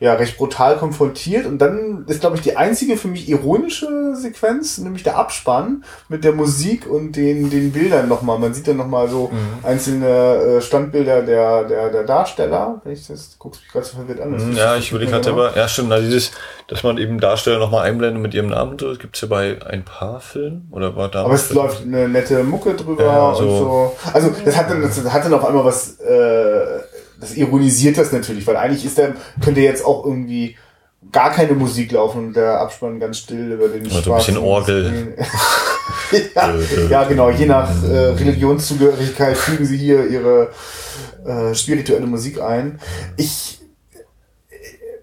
[0.00, 1.46] ja, recht brutal konfrontiert.
[1.46, 6.24] Und dann ist, glaube ich, die einzige für mich ironische Sequenz, nämlich der Abspann mit
[6.24, 8.38] der Musik und den, den Bildern nochmal.
[8.38, 9.64] Man sieht dann nochmal so mhm.
[9.64, 12.80] einzelne äh, Standbilder der, der, der Darsteller.
[12.84, 14.30] Wenn ich das guckst mich gerade so verwirrt an.
[14.30, 16.32] Mhm, ja, ich würde gerade aber, ja stimmt, na, dieses,
[16.68, 20.20] dass man eben Darsteller nochmal einblendet mit ihrem Namen, so, gibt's ja bei ein paar
[20.20, 21.24] Filmen, oder war da?
[21.24, 23.42] Aber es läuft eine nette Mucke drüber ja, so.
[23.42, 23.96] und so.
[24.12, 26.80] Also, das hat dann, das hat dann auf einmal was, äh,
[27.20, 30.56] das ironisiert das natürlich, weil eigentlich ist der, könnte jetzt auch irgendwie
[31.12, 35.14] gar keine Musik laufen und der Abspann ganz still über den Also ein bisschen Orgel.
[36.34, 36.54] ja,
[36.90, 37.30] ja, genau.
[37.30, 40.50] Je nach äh, Religionszugehörigkeit fügen sie hier ihre
[41.24, 42.80] äh, spirituelle Musik ein.
[43.16, 43.55] Ich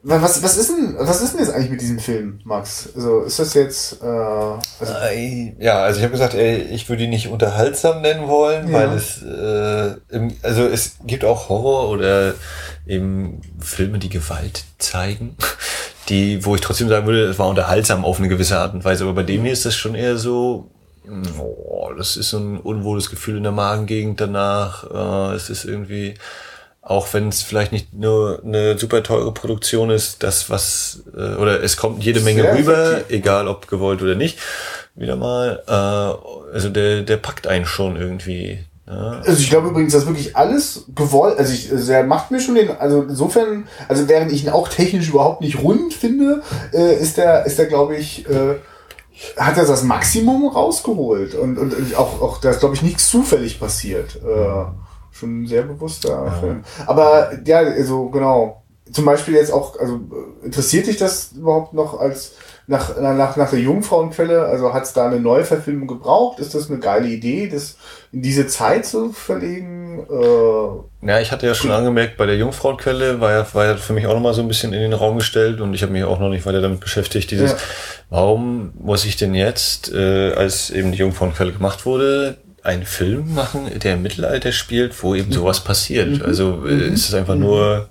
[0.06, 2.90] was, was ist denn, was ist denn jetzt eigentlich mit diesem Film, Max?
[2.94, 4.94] Also ist das jetzt, äh, also
[5.60, 8.74] ja, also ich habe gesagt, ey, ich würde ihn nicht unterhaltsam nennen wollen, ja.
[8.74, 12.34] weil es, äh, im, also es gibt auch Horror oder
[12.86, 15.38] eben Filme, die Gewalt zeigen,
[16.10, 19.06] die, wo ich trotzdem sagen würde, es war unterhaltsam auf eine gewisse Art und Weise,
[19.06, 20.70] aber bei dem hier ist das schon eher so,
[21.40, 24.84] oh, das ist so ein unwohles Gefühl in der Magengegend danach,
[25.32, 26.16] äh, es ist irgendwie,
[26.84, 31.64] auch wenn es vielleicht nicht nur eine super teure Produktion ist, das was äh, oder
[31.64, 33.18] es kommt jede Menge Sehr rüber, effektiv.
[33.18, 34.38] egal ob gewollt oder nicht.
[34.96, 38.60] Wieder mal, äh, also der der packt einen schon irgendwie.
[38.86, 39.22] Ja.
[39.26, 42.56] Also ich glaube übrigens, dass wirklich alles gewollt, also ich, also er macht mir schon
[42.56, 47.16] den, also insofern, also während ich ihn auch technisch überhaupt nicht rund finde, äh, ist
[47.16, 48.56] der, ist der glaube ich, äh,
[49.38, 53.58] hat er das Maximum rausgeholt und, und auch, auch da ist glaube ich nichts zufällig
[53.58, 54.18] passiert.
[54.18, 54.66] Äh,
[55.24, 56.32] schon ein sehr bewusster ja.
[56.32, 56.64] Film.
[56.86, 58.60] Aber ja, also genau.
[58.92, 60.02] Zum Beispiel jetzt auch, also
[60.44, 62.34] interessiert dich das überhaupt noch als
[62.68, 64.46] nach, nach, nach der Jungfrauenquelle?
[64.46, 66.40] Also hat es da eine Neuverfilmung gebraucht?
[66.40, 67.78] Ist das eine geile Idee, das
[68.12, 70.06] in diese Zeit zu verlegen?
[70.10, 73.94] Äh, ja, ich hatte ja schon angemerkt, bei der Jungfrauenquelle war ja, war ja für
[73.94, 76.20] mich auch nochmal so ein bisschen in den Raum gestellt und ich habe mich auch
[76.20, 77.58] noch nicht weiter damit beschäftigt, dieses, ja.
[78.10, 83.70] warum muss ich denn jetzt, äh, als eben die Jungfrauenquelle gemacht wurde, einen Film machen,
[83.80, 85.34] der im Mittelalter spielt, wo eben mhm.
[85.34, 86.20] sowas passiert.
[86.20, 86.22] Mhm.
[86.26, 86.94] Also äh, mhm.
[86.94, 87.90] ist es einfach nur,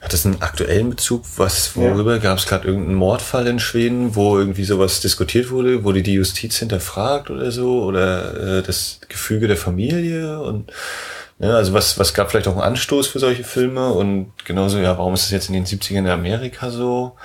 [0.00, 1.24] hat das einen aktuellen Bezug?
[1.36, 2.14] Was, worüber?
[2.14, 2.18] Ja.
[2.18, 5.84] Gab es gerade irgendeinen Mordfall in Schweden, wo irgendwie sowas diskutiert wurde?
[5.84, 7.82] Wurde die Justiz hinterfragt oder so?
[7.82, 10.40] Oder äh, das Gefüge der Familie?
[10.40, 10.72] Und
[11.40, 13.92] ja, also was, was gab vielleicht auch einen Anstoß für solche Filme?
[13.92, 17.16] Und genauso, ja, warum ist das jetzt in den 70ern in Amerika so?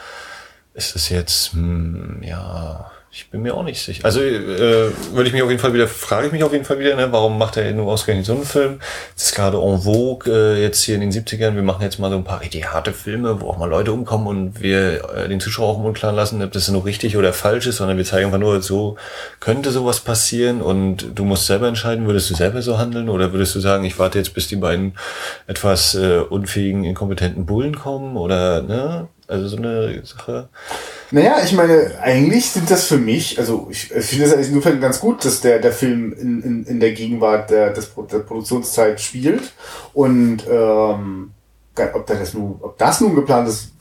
[0.73, 4.03] Ist das jetzt, hm, ja, Ich bin mir auch nicht sicher.
[4.03, 6.79] Also äh, würde ich mich auf jeden Fall wieder, frage ich mich auf jeden Fall
[6.79, 8.79] wieder, ne, warum macht er nur ausgerechnet so einen Film?
[9.15, 12.11] Das ist gerade en vogue, äh, jetzt hier in den 70ern, wir machen jetzt mal
[12.11, 15.39] so ein paar richtig harte Filme, wo auch mal Leute umkommen und wir äh, den
[15.39, 18.25] Zuschauer auch im Unklaren lassen, ob das nur richtig oder falsch ist, sondern wir zeigen
[18.25, 18.97] einfach nur, so
[19.39, 23.55] könnte sowas passieren und du musst selber entscheiden, würdest du selber so handeln oder würdest
[23.55, 24.97] du sagen, ich warte jetzt, bis die beiden
[25.47, 29.07] etwas äh, unfähigen, inkompetenten Bullen kommen oder, ne?
[29.27, 30.49] Also so eine Sache.
[31.11, 34.99] Naja, ich meine, eigentlich sind das für mich, also ich finde es eigentlich insofern ganz
[34.99, 37.81] gut, dass der, der Film in, in, in der Gegenwart der, der
[38.19, 39.53] Produktionszeit spielt.
[39.93, 41.31] Und ähm,
[41.93, 43.71] ob, das nun, ob das nun geplant ist,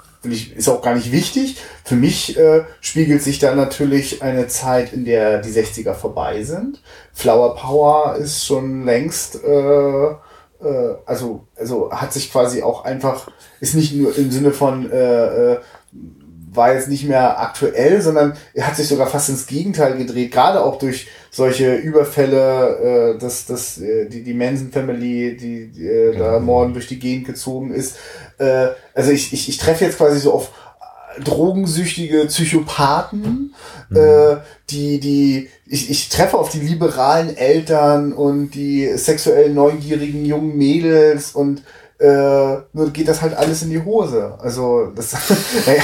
[0.57, 1.57] ist auch gar nicht wichtig.
[1.84, 6.80] Für mich äh, spiegelt sich da natürlich eine Zeit, in der die 60er vorbei sind.
[7.12, 10.14] Flower Power ist schon längst, äh,
[10.64, 15.52] äh, also, also hat sich quasi auch einfach, ist nicht nur im Sinne von äh,
[15.52, 15.58] äh,
[16.54, 20.62] war jetzt nicht mehr aktuell, sondern er hat sich sogar fast ins Gegenteil gedreht, gerade
[20.62, 26.16] auch durch solche Überfälle, äh, dass, dass äh, die, die Manson Family, die, die äh,
[26.16, 26.46] da mhm.
[26.46, 27.96] morgen durch die Gegend gezogen ist.
[28.38, 30.52] Äh, also ich, ich, ich treffe jetzt quasi so auf
[31.22, 33.54] drogensüchtige Psychopathen,
[33.88, 33.96] mhm.
[33.96, 34.36] äh,
[34.70, 41.32] die, die, ich, ich treffe auf die liberalen Eltern und die sexuell neugierigen jungen Mädels
[41.32, 41.62] und
[41.98, 44.34] äh, nur geht das halt alles in die Hose.
[44.40, 45.12] Also das,
[45.66, 45.82] naja,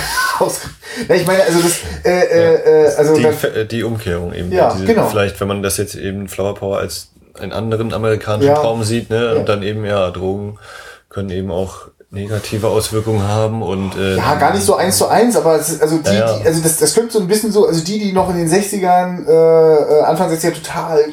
[1.17, 4.51] ich meine, also das, äh, äh, äh also die, dann, die Umkehrung eben.
[4.51, 5.09] Ja, Diese, genau.
[5.09, 8.55] Vielleicht, wenn man das jetzt eben Flower Power als einen anderen amerikanischen ja.
[8.55, 9.33] Traum sieht, ne, ja.
[9.35, 10.59] und dann eben ja Drogen
[11.09, 15.37] können eben auch negative Auswirkungen haben und äh, ja gar nicht so eins zu eins
[15.37, 17.67] aber es ist, also die, ja, die also das das könnte so ein bisschen so
[17.67, 21.13] also die die noch in den 60ern äh, äh Anfang 60er total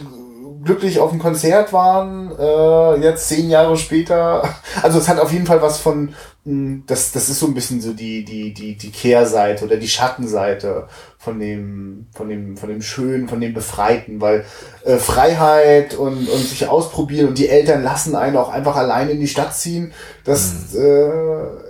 [0.67, 4.43] glücklich auf dem Konzert waren, äh, jetzt zehn Jahre später.
[4.83, 6.13] Also es hat auf jeden Fall was von,
[6.47, 10.87] das, das ist so ein bisschen so die, die, die, die Kehrseite oder die Schattenseite
[11.17, 14.45] von dem, von dem, von dem Schönen, von dem Befreiten, weil
[14.85, 19.19] äh, Freiheit und, und sich ausprobieren und die Eltern lassen einen auch einfach allein in
[19.19, 19.91] die Stadt ziehen,
[20.23, 20.79] das mhm.
[20.79, 21.66] äh,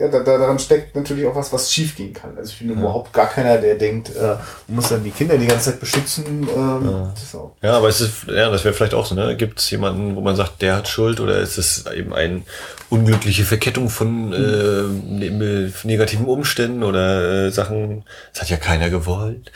[0.00, 2.36] ja, da, da, daran steckt natürlich auch was, was schief gehen kann.
[2.38, 2.74] Also ich bin ja.
[2.74, 4.36] überhaupt gar keiner, der denkt, äh,
[4.66, 6.48] muss dann die Kinder die ganze Zeit beschützen.
[6.56, 7.12] Ähm, ja.
[7.60, 9.36] Ja, aber es ist, ja, das wäre vielleicht auch so, ne?
[9.36, 12.42] Gibt es jemanden, wo man sagt, der hat Schuld oder ist es eben eine
[12.88, 19.52] unglückliche Verkettung von äh, negativen Umständen oder äh, Sachen, das hat ja keiner gewollt.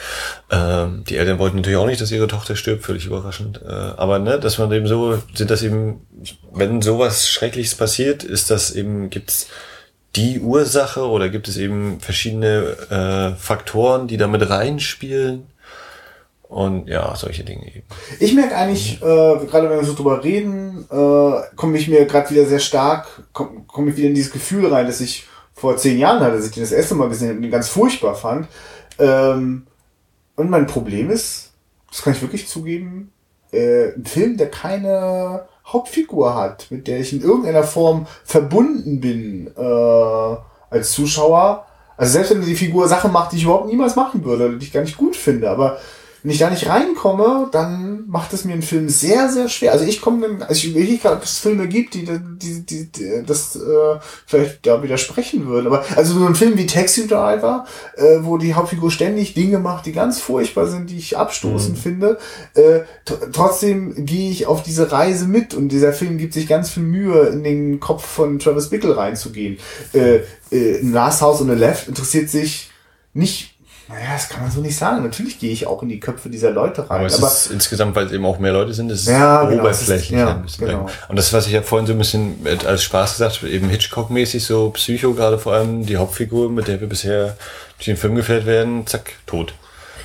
[0.51, 3.63] Ähm, die Eltern wollten natürlich auch nicht, dass ihre Tochter stirbt, völlig überraschend.
[3.67, 6.07] Äh, aber ne, dass man eben so, sind das eben,
[6.53, 9.49] wenn sowas Schreckliches passiert, ist das eben, gibt's
[10.17, 15.47] die Ursache oder gibt es eben verschiedene äh, Faktoren, die damit reinspielen?
[16.43, 17.87] Und ja, solche Dinge eben.
[18.21, 22.31] Ich merke eigentlich, äh, gerade wenn wir so drüber reden, äh, komme ich mir gerade
[22.31, 25.99] wieder sehr stark, komme komm ich wieder in dieses Gefühl rein, dass ich vor zehn
[25.99, 28.47] Jahren hatte, dass ich den das erste Mal gesehen habe und den ganz furchtbar fand.
[28.99, 29.67] Ähm,
[30.37, 31.53] und mein Problem ist,
[31.91, 33.13] das kann ich wirklich zugeben,
[33.53, 39.51] äh, ein Film, der keine Hauptfigur hat, mit der ich in irgendeiner Form verbunden bin
[39.57, 40.37] äh,
[40.71, 41.67] als Zuschauer.
[41.97, 44.73] Also selbst wenn die Figur Sachen macht, die ich überhaupt niemals machen würde, die ich
[44.73, 45.79] gar nicht gut finde, aber
[46.25, 49.73] wenn ich da nicht reinkomme, dann macht es mir einen Film sehr, sehr schwer.
[49.73, 53.23] Also ich komme also ich überlege gerade, ob es Filme gibt, die, die, die, die
[53.27, 55.67] das äh, vielleicht da widersprechen würden.
[55.67, 57.67] Aber also so ein Film wie Taxi Driver,
[57.99, 61.83] äh, wo die Hauptfigur ständig Dinge macht, die ganz furchtbar sind, die ich abstoßend mhm.
[61.83, 62.19] finde.
[62.55, 66.85] Äh, trotzdem gehe ich auf diese Reise mit und dieser Film gibt sich ganz viel
[66.85, 69.59] Mühe, in den Kopf von Travis Bickle reinzugehen.
[69.93, 70.21] Äh,
[70.51, 72.71] äh, Last House on the Left interessiert sich
[73.13, 73.54] nicht
[73.89, 75.03] naja, das kann man so nicht sagen.
[75.03, 76.99] Natürlich gehe ich auch in die Köpfe dieser Leute rein.
[76.99, 79.45] Aber es aber ist insgesamt, weil es eben auch mehr Leute sind, es ist ja,
[79.45, 80.67] genau, oberflächlich ja, ein bisschen.
[80.67, 80.89] Genau.
[81.09, 84.45] Und das, was ich ja vorhin so ein bisschen als Spaß gesagt habe, eben Hitchcock-mäßig,
[84.45, 87.37] so Psycho gerade vor allem, die Hauptfigur, mit der wir bisher
[87.77, 89.55] durch den Film gefällt werden, zack, tot.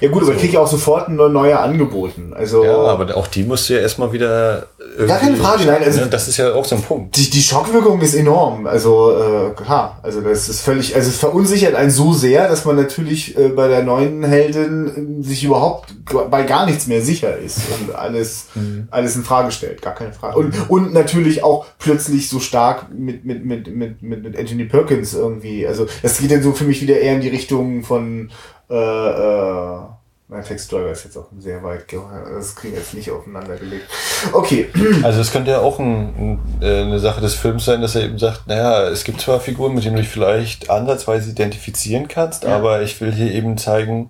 [0.01, 0.39] Ja gut, aber so.
[0.39, 2.33] kriege ich auch sofort neue angeboten.
[2.33, 4.67] Also ja, aber auch die musst du ja erstmal wieder.
[5.07, 5.83] Gar keine Frage, nein.
[5.83, 7.15] Also, ne, das ist ja auch so ein Punkt.
[7.17, 8.65] Die, die Schockwirkung ist enorm.
[8.65, 12.75] Also äh, klar, also das ist völlig, also es verunsichert einen so sehr, dass man
[12.75, 15.93] natürlich äh, bei der neuen Heldin äh, sich überhaupt
[16.29, 18.87] bei gar nichts mehr sicher ist und alles, mhm.
[18.91, 20.37] alles in Frage stellt, gar keine Frage.
[20.37, 25.13] Und, und natürlich auch plötzlich so stark mit, mit, mit, mit, mit, mit Anthony Perkins
[25.13, 25.67] irgendwie.
[25.67, 28.29] Also das geht dann so für mich wieder eher in die Richtung von
[28.69, 29.79] äh, äh,
[30.27, 33.89] mein Textdriver ist jetzt auch sehr weit, das kriegen wir jetzt nicht aufeinander gelegt.
[34.31, 34.69] Okay.
[35.03, 38.03] Also es könnte ja auch ein, ein, äh, eine Sache des Films sein, dass er
[38.03, 42.43] eben sagt, naja, es gibt zwar Figuren, mit denen du dich vielleicht ansatzweise identifizieren kannst,
[42.43, 42.55] ja.
[42.55, 44.09] aber ich will hier eben zeigen,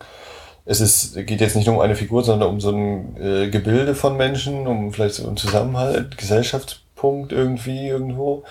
[0.66, 3.96] es ist, geht jetzt nicht nur um eine Figur, sondern um so ein äh, Gebilde
[3.96, 8.44] von Menschen, um vielleicht so einen Zusammenhalt, Gesellschaftspunkt irgendwie irgendwo.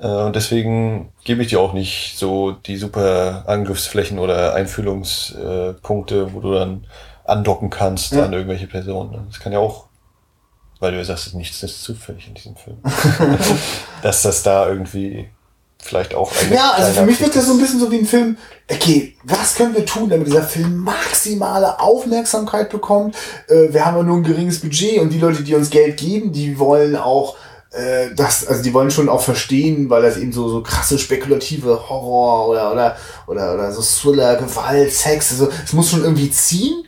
[0.00, 6.40] Äh, und deswegen gebe ich dir auch nicht so die super Angriffsflächen oder Einfühlungspunkte, wo
[6.40, 6.86] du dann
[7.24, 8.24] andocken kannst ja.
[8.24, 9.26] an irgendwelche Personen.
[9.28, 9.86] Das kann ja auch,
[10.80, 12.78] weil du ja sagst, nichts ist zufällig in diesem Film.
[14.02, 15.28] Dass das da irgendwie
[15.80, 18.06] vielleicht auch eine Ja, also für mich wirkt das so ein bisschen so wie ein
[18.06, 18.36] Film,
[18.70, 23.14] okay, was können wir tun, damit dieser Film maximale Aufmerksamkeit bekommt?
[23.48, 26.32] Äh, wir haben ja nur ein geringes Budget und die Leute, die uns Geld geben,
[26.32, 27.36] die wollen auch
[27.70, 31.88] äh, das, also die wollen schon auch verstehen, weil das eben so, so krasse spekulative
[31.88, 32.96] Horror oder, oder,
[33.26, 36.84] oder, oder so Thriller, Gewalt, Sex, also es muss schon irgendwie ziehen.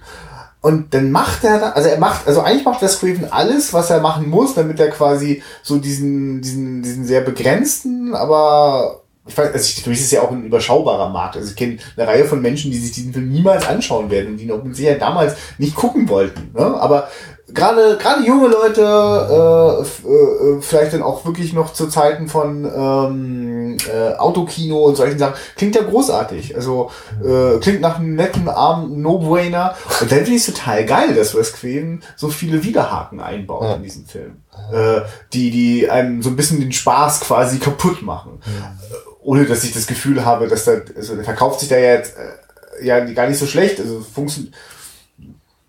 [0.63, 4.01] Und dann macht er also er macht, also eigentlich macht Wes Craven alles, was er
[4.01, 9.83] machen muss, damit er quasi so diesen, diesen, diesen sehr begrenzten, aber ich weiß, also
[9.83, 11.37] für mich ist es ja auch ein überschaubarer Markt.
[11.37, 14.37] Also ich kenne eine Reihe von Menschen, die sich diesen Film niemals anschauen werden und
[14.39, 16.51] die noch mit Sicherheit damals nicht gucken wollten.
[16.53, 16.65] Ne?
[16.81, 17.09] Aber
[17.55, 23.77] gerade gerade junge Leute, äh, äh, vielleicht dann auch wirklich noch zu Zeiten von ähm,
[23.93, 26.57] äh, Autokino und solchen Sachen, klingt ja großartig.
[26.57, 26.91] Also
[27.25, 29.75] äh, klingt nach einem netten Abend, No-Brainer.
[30.01, 33.75] Und dann finde ich es total geil, dass Wes Craven so viele Widerhaken einbaut ja.
[33.75, 34.43] in diesen Film.
[34.73, 38.41] Äh, die, die einem so ein bisschen den Spaß quasi kaputt machen.
[38.47, 38.75] Ja.
[39.23, 42.85] Ohne dass ich das Gefühl habe, dass da, also der verkauft sich da jetzt äh,
[42.85, 43.81] ja gar nicht so schlecht.
[43.81, 44.55] Also funktioniert.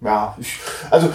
[0.03, 0.59] Ja, ich,
[0.89, 1.09] also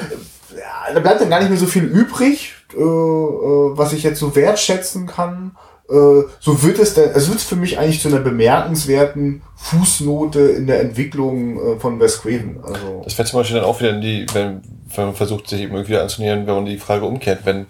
[0.56, 4.20] ja, da bleibt dann gar nicht mehr so viel übrig, äh, äh, was ich jetzt
[4.20, 5.56] so wertschätzen kann.
[5.88, 10.66] Äh, so wird es dann, es wird für mich eigentlich zu einer bemerkenswerten Fußnote in
[10.66, 12.58] der Entwicklung äh, von Wes Craven.
[12.62, 14.62] Also das wäre zum Beispiel dann auch wieder in die, wenn,
[14.94, 17.66] wenn man versucht, sich irgendwie anzunähern, wenn man die Frage umkehrt, wenn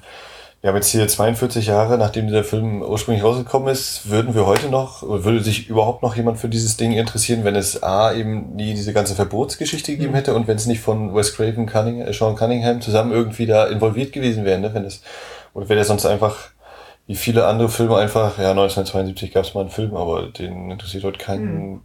[0.67, 4.69] wir haben jetzt hier 42 Jahre, nachdem dieser Film ursprünglich rausgekommen ist, würden wir heute
[4.69, 8.75] noch, würde sich überhaupt noch jemand für dieses Ding interessieren, wenn es A, eben nie
[8.75, 10.17] diese ganze Verbotsgeschichte gegeben mhm.
[10.17, 14.11] hätte und wenn es nicht von Wes Craven, Cunningham, Sean Cunningham zusammen irgendwie da involviert
[14.11, 14.75] gewesen wäre, ne?
[14.75, 15.03] wenn es,
[15.55, 16.37] oder wäre der sonst einfach,
[17.07, 21.05] wie viele andere Filme einfach, ja, 1972 gab es mal einen Film, aber den interessiert
[21.05, 21.81] heute keinen, mhm.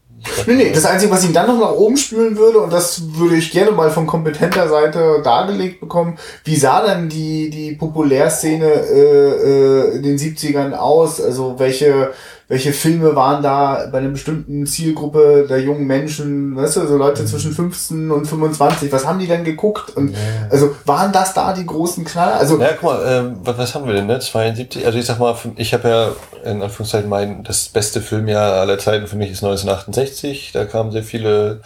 [0.46, 3.36] Nee, nee, das Einzige, was ihn dann noch nach oben spülen würde, und das würde
[3.36, 9.30] ich gerne mal von kompetenter Seite dargelegt bekommen, wie sah denn die, die Populärszene äh,
[9.30, 11.22] äh, in den 70ern aus?
[11.22, 12.12] Also welche
[12.52, 17.22] welche Filme waren da bei einer bestimmten Zielgruppe der jungen Menschen, weißt du, so Leute
[17.22, 17.28] mhm.
[17.28, 19.96] zwischen 15 und 25, was haben die denn geguckt?
[19.96, 20.18] Und ja.
[20.50, 22.36] also waren das da die großen Knaller?
[22.36, 24.20] Also ja, guck mal, ähm, was, was haben wir denn, ne?
[24.20, 26.10] 72, also ich sag mal, ich habe ja
[26.44, 31.04] in Anführungszeichen mein, das beste Filmjahr aller Zeiten für mich ist 1968, da kamen sehr
[31.04, 31.62] viele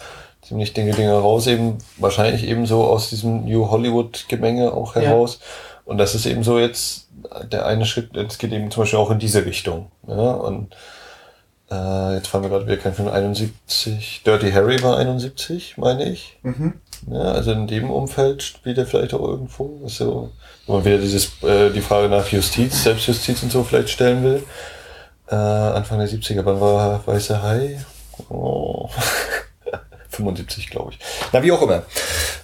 [0.46, 5.40] ziemlich Dinge, Dinge raus, eben wahrscheinlich eben so aus diesem New Hollywood Gemenge auch heraus.
[5.40, 5.46] Ja.
[5.86, 7.05] Und das ist eben so jetzt
[7.44, 9.90] der eine Schritt, es geht eben zum Beispiel auch in diese Richtung.
[10.06, 10.32] Ja?
[10.32, 10.74] Und
[11.70, 14.22] äh, jetzt fahren wir gerade wieder kein Film 71.
[14.24, 16.38] Dirty Harry war 71, meine ich.
[16.42, 16.74] Mhm.
[17.10, 19.80] Ja, also in dem Umfeld spielt er vielleicht auch irgendwo.
[19.82, 20.32] Also,
[20.66, 24.42] wenn man wieder dieses, äh, die Frage nach Justiz, Selbstjustiz und so vielleicht stellen will.
[25.28, 27.84] Äh, Anfang der 70er, wann war Weißer Hai?
[28.28, 28.88] Oh.
[30.16, 30.98] 75, glaube ich.
[31.32, 31.82] Na, wie auch immer.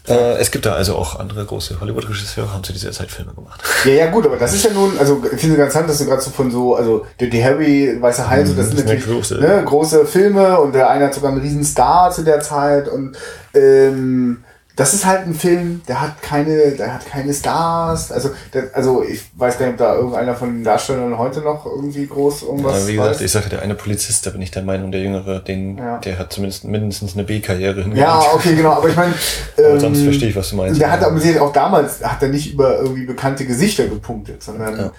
[0.09, 3.63] Äh, es gibt da also auch andere große Hollywood-Regisseure, haben zu dieser Zeit Filme gemacht.
[3.85, 6.07] Ja, ja, gut, aber das ist ja nun, also ich finde ganz interessant, dass du
[6.07, 9.41] gerade so von so, also Dirty Harry, Weißer Hai, so, das mhm, sind natürlich große.
[9.41, 13.17] Ne, große Filme und der eine hat sogar einen riesen Star zu der Zeit und
[13.55, 14.45] ähm,
[14.77, 18.11] das ist halt ein Film, der hat keine, der hat keine Stars.
[18.11, 21.67] Also, der, also ich weiß gar nicht, ob da irgendeiner von den Darstellern heute noch
[21.67, 22.81] irgendwie groß irgendwas.
[22.81, 23.21] Ja, wie gesagt, weiß.
[23.21, 25.99] ich sage, der eine Polizist, da bin ich der Meinung, der Jüngere, den, ja.
[25.99, 27.91] der hat zumindest mindestens eine B-Karriere.
[27.95, 28.73] Ja, okay, genau.
[28.73, 29.15] Aber ich meine,
[29.59, 30.81] ähm, sonst verstehe ich, was du meinst.
[30.81, 34.93] Der hat aber auch damals hat er nicht über irgendwie bekannte Gesichter gepunktet, sondern ja.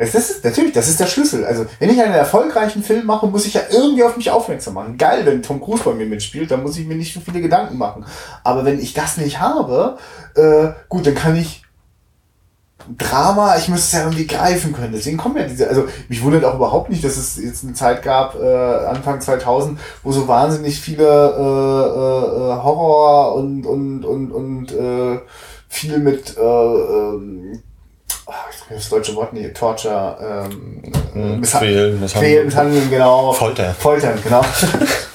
[0.00, 1.44] Das ist, natürlich, das ist der Schlüssel.
[1.44, 4.96] Also, wenn ich einen erfolgreichen Film mache, muss ich ja irgendwie auf mich aufmerksam machen.
[4.96, 7.76] Geil, wenn Tom Cruise bei mir mitspielt, dann muss ich mir nicht so viele Gedanken
[7.76, 8.06] machen.
[8.42, 9.98] Aber wenn ich das nicht habe,
[10.36, 11.64] äh, gut, dann kann ich
[12.96, 14.94] Drama, ich müsste es ja irgendwie greifen können.
[14.94, 18.02] Deswegen kommen ja diese, also mich wundert auch überhaupt nicht, dass es jetzt eine Zeit
[18.02, 24.72] gab, äh, Anfang 2000, wo so wahnsinnig viele äh, äh, Horror und und und und
[24.72, 25.20] äh,
[25.68, 27.62] viel mit äh, ähm,
[28.68, 33.32] das deutsche Wort nicht, Torture, ähm, hm, Quälen, Misshandeln, genau.
[33.32, 33.74] Folter.
[33.74, 34.42] Foltern, genau.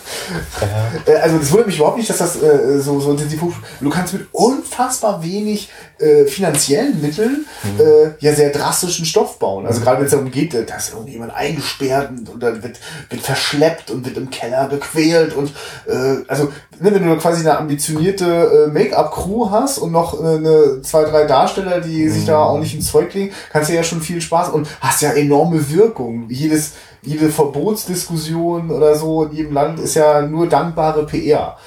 [0.62, 1.14] ja.
[1.14, 3.54] Äh, also das wundert mich überhaupt nicht, dass das äh, so, so intensiv hoch.
[3.80, 5.70] Du kannst mit unfassbar wenig
[6.00, 7.80] äh, finanziellen Mitteln mhm.
[7.80, 9.66] äh, ja sehr drastischen Stoff bauen.
[9.66, 9.84] Also mhm.
[9.84, 14.06] gerade wenn es darum geht, äh, dass irgendjemand eingesperrt und dann wird, wird verschleppt und
[14.06, 15.52] wird im Keller gequält und
[15.88, 20.82] äh, also ne, wenn du quasi eine ambitionierte äh, Make-up-Crew hast und noch äh, eine
[20.82, 22.12] zwei, drei Darsteller, die mhm.
[22.12, 25.02] sich da auch nicht ins Zeug legen, kannst du ja schon viel Spaß und hast
[25.02, 26.26] ja enorme Wirkung.
[26.30, 26.74] Jedes
[27.06, 31.57] jede Verbotsdiskussion oder so in jedem Land ist ja nur dankbare PR.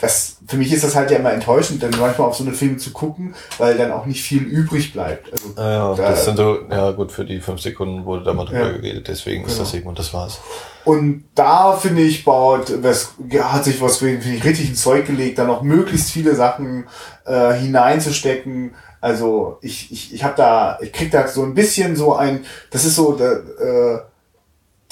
[0.00, 2.76] das, für mich ist das halt ja immer enttäuschend, dann manchmal auf so eine Filme
[2.76, 5.32] zu gucken, weil dann auch nicht viel übrig bleibt.
[5.32, 8.44] Also, ja, da, das sind so, ja gut, für die fünf Sekunden wurde da mal
[8.44, 9.52] drüber ja, geredet, deswegen genau.
[9.52, 10.38] ist das eben und das war's.
[10.84, 15.38] Und da finde ich, baut, was, hat sich was, finde ich, richtig ins Zeug gelegt,
[15.38, 16.86] da noch möglichst viele Sachen
[17.26, 18.74] äh, hineinzustecken.
[19.00, 22.84] Also ich, ich, ich habe da, ich krieg da so ein bisschen so ein, das
[22.84, 24.00] ist so, da, äh,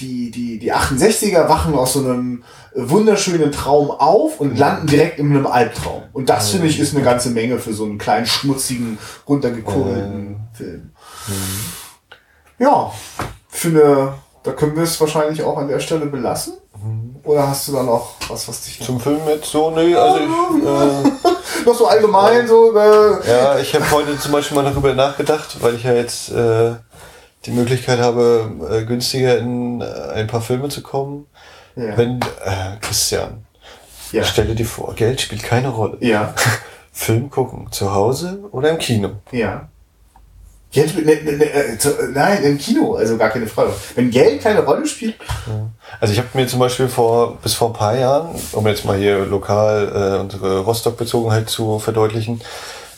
[0.01, 2.45] die, die, die 68er wachen aus so einem
[2.75, 6.03] wunderschönen Traum auf und landen direkt in einem Albtraum.
[6.13, 10.37] Und das, finde ich, ist eine ganze Menge für so einen kleinen, schmutzigen, runtergekurbelten mhm.
[10.53, 10.91] Film.
[11.29, 11.61] Mhm.
[12.59, 12.93] Ja,
[13.65, 16.55] eine, da können wir es wahrscheinlich auch an der Stelle belassen.
[16.83, 17.17] Mhm.
[17.25, 18.81] Oder hast du da noch was, was dich...
[18.83, 19.71] Zum Film jetzt so?
[19.71, 20.27] Nee, also ich...
[20.67, 22.77] Äh, noch so allgemein so...
[22.77, 26.31] Äh, ja, ich habe heute zum Beispiel mal darüber nachgedacht, weil ich ja jetzt...
[26.31, 26.75] Äh,
[27.47, 29.85] die Möglichkeit habe, äh, günstiger in äh,
[30.15, 31.27] ein paar Filme zu kommen.
[31.77, 31.97] Ja.
[31.97, 33.45] Wenn, äh, Christian,
[34.13, 34.25] ja.
[34.25, 35.99] stelle dir vor, Geld spielt keine Rolle.
[36.01, 36.35] Ja.
[36.93, 39.11] Film gucken, zu Hause oder im Kino?
[39.31, 39.69] Ja.
[40.73, 43.73] Geld, ne, ne, ne, äh, zu, nein, im Kino, also gar keine Frage.
[43.95, 45.15] Wenn Geld keine Rolle spielt.
[45.47, 45.71] Ja.
[46.01, 48.99] Also ich habe mir zum Beispiel vor bis vor ein paar Jahren, um jetzt mal
[48.99, 52.41] hier lokal äh, unsere Rostock-Bezogenheit zu verdeutlichen,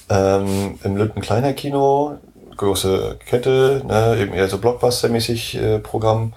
[0.09, 2.19] ähm, im Lütten Kleiner Kino
[2.59, 6.35] große Kette, ne, eben eher so Blockbuster-mäßig äh, Programm.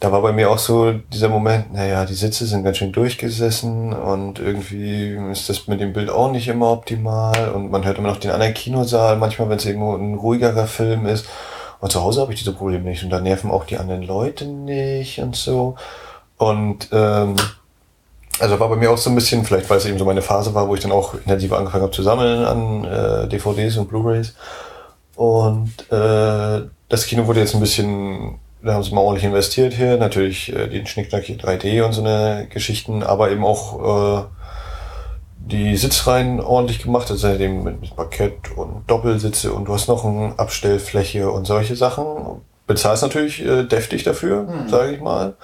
[0.00, 3.92] Da war bei mir auch so dieser Moment, naja, die Sitze sind ganz schön durchgesessen
[3.92, 8.08] und irgendwie ist das mit dem Bild auch nicht immer optimal und man hört immer
[8.08, 11.26] noch den anderen Kinosaal, manchmal, wenn es irgendwo ein ruhigerer Film ist.
[11.80, 14.46] Und zu Hause habe ich diese Probleme nicht und da nerven auch die anderen Leute
[14.46, 15.76] nicht und so.
[16.36, 17.34] Und ähm,
[18.40, 20.54] also war bei mir auch so ein bisschen, vielleicht weil es eben so meine Phase
[20.54, 24.34] war, wo ich dann auch intensiv angefangen habe zu sammeln an äh, DVDs und Blu-rays.
[25.18, 29.96] Und äh, das Kino wurde jetzt ein bisschen, da haben sie mal ordentlich investiert hier,
[29.96, 34.24] natürlich äh, den Schnickschnack hier 3D und so eine Geschichten, aber eben auch äh,
[35.38, 40.34] die Sitzreihen ordentlich gemacht, also eben mit Parkett und Doppelsitze und du hast noch eine
[40.38, 42.40] Abstellfläche und solche Sachen.
[42.68, 44.68] Bezahlst natürlich äh, deftig dafür, hm.
[44.68, 45.34] sage ich mal.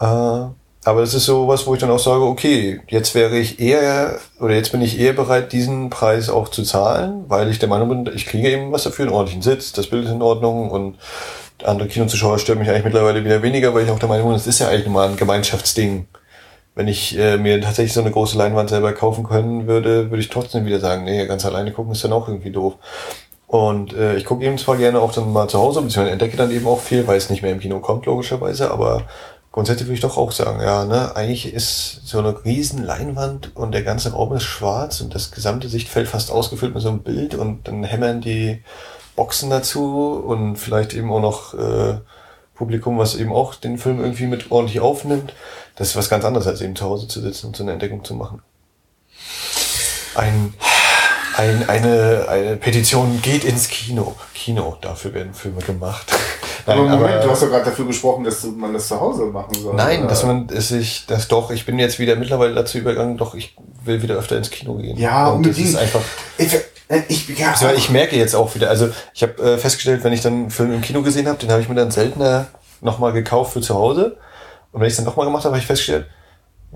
[0.00, 0.46] Äh,
[0.84, 4.18] aber es ist so was, wo ich dann auch sage, okay, jetzt wäre ich eher,
[4.38, 7.88] oder jetzt bin ich eher bereit, diesen Preis auch zu zahlen, weil ich der Meinung
[7.88, 10.96] bin, ich kriege eben was dafür, einen ordentlichen Sitz, das Bild ist in Ordnung und
[11.64, 14.46] andere Kinozuschauer stören mich eigentlich mittlerweile wieder weniger, weil ich auch der Meinung bin, es
[14.46, 16.06] ist ja eigentlich mal ein Gemeinschaftsding.
[16.74, 20.28] Wenn ich äh, mir tatsächlich so eine große Leinwand selber kaufen können würde, würde ich
[20.28, 22.74] trotzdem wieder sagen, nee, ganz alleine gucken ist dann auch irgendwie doof.
[23.46, 26.50] Und äh, ich gucke eben zwar gerne auch dann mal zu Hause, beziehungsweise entdecke dann
[26.50, 29.02] eben auch viel, weil es nicht mehr im Kino kommt, logischerweise, aber
[29.54, 33.70] grundsätzlich würde ich doch auch sagen, ja, ne, eigentlich ist so eine riesen Leinwand und
[33.70, 37.36] der ganze Raum ist schwarz und das gesamte Sichtfeld fast ausgefüllt mit so einem Bild
[37.36, 38.64] und dann hämmern die
[39.14, 42.00] Boxen dazu und vielleicht eben auch noch äh,
[42.56, 45.34] Publikum, was eben auch den Film irgendwie mit ordentlich aufnimmt.
[45.76, 48.02] Das ist was ganz anderes, als eben zu Hause zu sitzen und so eine Entdeckung
[48.02, 48.42] zu machen.
[50.16, 50.52] Ein,
[51.36, 54.16] ein, eine, eine Petition geht ins Kino.
[54.34, 56.12] Kino, dafür werden Filme gemacht.
[56.66, 59.24] Nein, aber Moment, aber, du hast doch gerade dafür gesprochen, dass man das zu Hause
[59.26, 59.74] machen soll.
[59.74, 60.08] Nein, oder?
[60.08, 64.02] dass man sich, das doch, ich bin jetzt wieder mittlerweile dazu übergegangen, doch, ich will
[64.02, 64.96] wieder öfter ins Kino gehen.
[64.96, 65.58] Ja, und unbedingt.
[65.58, 66.00] Das ist einfach.
[66.38, 66.54] Ich,
[66.88, 70.12] äh, ich, ja, also, ich merke jetzt auch wieder, also ich habe äh, festgestellt, wenn
[70.12, 72.46] ich dann einen Film im Kino gesehen habe, den habe ich mir dann seltener
[72.80, 74.16] nochmal gekauft für zu Hause.
[74.72, 76.06] Und wenn ich es dann nochmal gemacht habe, habe ich festgestellt,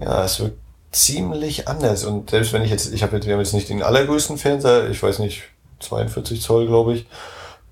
[0.00, 0.54] ja, es wird
[0.92, 2.04] ziemlich anders.
[2.04, 4.88] Und selbst wenn ich jetzt, ich habe jetzt, wir haben jetzt nicht den allergrößten Fernseher,
[4.88, 5.42] ich weiß nicht,
[5.80, 7.06] 42 Zoll, glaube ich.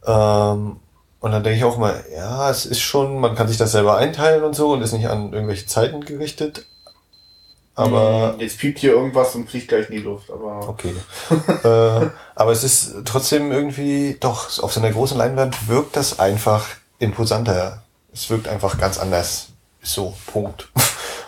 [0.07, 0.77] Ähm,
[1.21, 3.97] und dann denke ich auch mal, ja, es ist schon, man kann sich das selber
[3.97, 6.67] einteilen und so und ist nicht an irgendwelche Zeiten gerichtet.
[7.75, 8.35] Aber.
[8.39, 10.69] Jetzt piept hier irgendwas und fliegt gleich in die Luft, aber.
[10.69, 10.95] Okay.
[11.65, 16.67] äh, aber es ist trotzdem irgendwie, doch, auf so einer großen Leinwand wirkt das einfach
[16.99, 17.83] imposanter.
[18.13, 19.49] Es wirkt einfach ganz anders.
[19.83, 20.69] So, Punkt.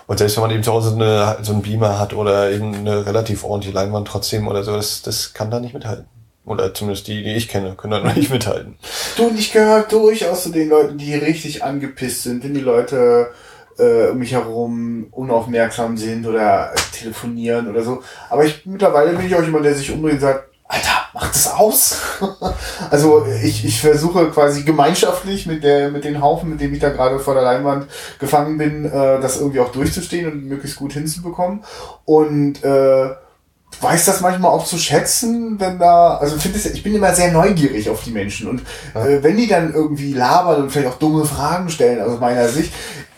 [0.07, 3.05] Und selbst wenn man eben zu Hause eine, so einen Beamer hat oder eben eine
[3.05, 6.07] relativ ordentliche Leinwand trotzdem oder so, das, das kann da nicht mithalten.
[6.49, 8.77] Oder zumindest die, die ich kenne, können da noch nicht mithalten.
[9.17, 13.31] Du, und ich gehöre durchaus zu den Leuten, die richtig angepisst sind, wenn die Leute
[13.79, 18.03] äh, um mich herum unaufmerksam sind oder telefonieren oder so.
[18.31, 21.53] Aber ich mittlerweile bin ich auch jemand, der sich umdreht und sagt, Alter, mach das
[21.53, 21.99] aus.
[22.91, 26.91] also ich, ich versuche quasi gemeinschaftlich mit der mit den Haufen, mit dem ich da
[26.91, 27.89] gerade vor der Leinwand
[28.19, 31.65] gefangen bin, äh, das irgendwie auch durchzustehen und möglichst gut hinzubekommen.
[32.05, 33.11] Und äh,
[33.81, 37.89] weiß das manchmal auch zu schätzen, wenn da, also finde ich bin immer sehr neugierig
[37.91, 38.63] auf die Menschen und
[38.95, 39.07] ja.
[39.07, 42.73] äh, wenn die dann irgendwie labern und vielleicht auch dumme Fragen stellen aus meiner Sicht,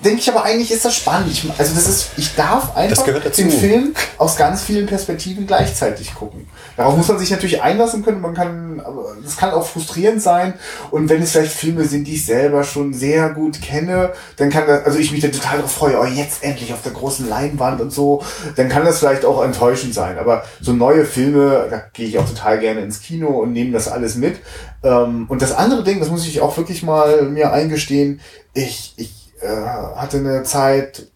[0.05, 1.31] denke ich aber eigentlich ist das spannend.
[1.31, 6.49] Ich, also das ist, ich darf einfach den Film aus ganz vielen Perspektiven gleichzeitig gucken.
[6.77, 8.21] Darauf muss man sich natürlich einlassen können.
[8.21, 8.83] Man kann,
[9.23, 10.55] das kann auch frustrierend sein.
[10.91, 14.67] Und wenn es vielleicht Filme sind, die ich selber schon sehr gut kenne, dann kann
[14.67, 17.81] das, also ich mich dann total darauf freue, oh, jetzt endlich auf der großen Leinwand
[17.81, 18.23] und so,
[18.57, 20.19] dann kann das vielleicht auch enttäuschend sein.
[20.19, 23.89] Aber so neue Filme, da gehe ich auch total gerne ins Kino und nehme das
[23.89, 24.39] alles mit.
[24.83, 28.21] Ähm, und das andere Ding, das muss ich auch wirklich mal mir eingestehen,
[28.55, 31.11] ich, ich äh, hatte eine Zeit,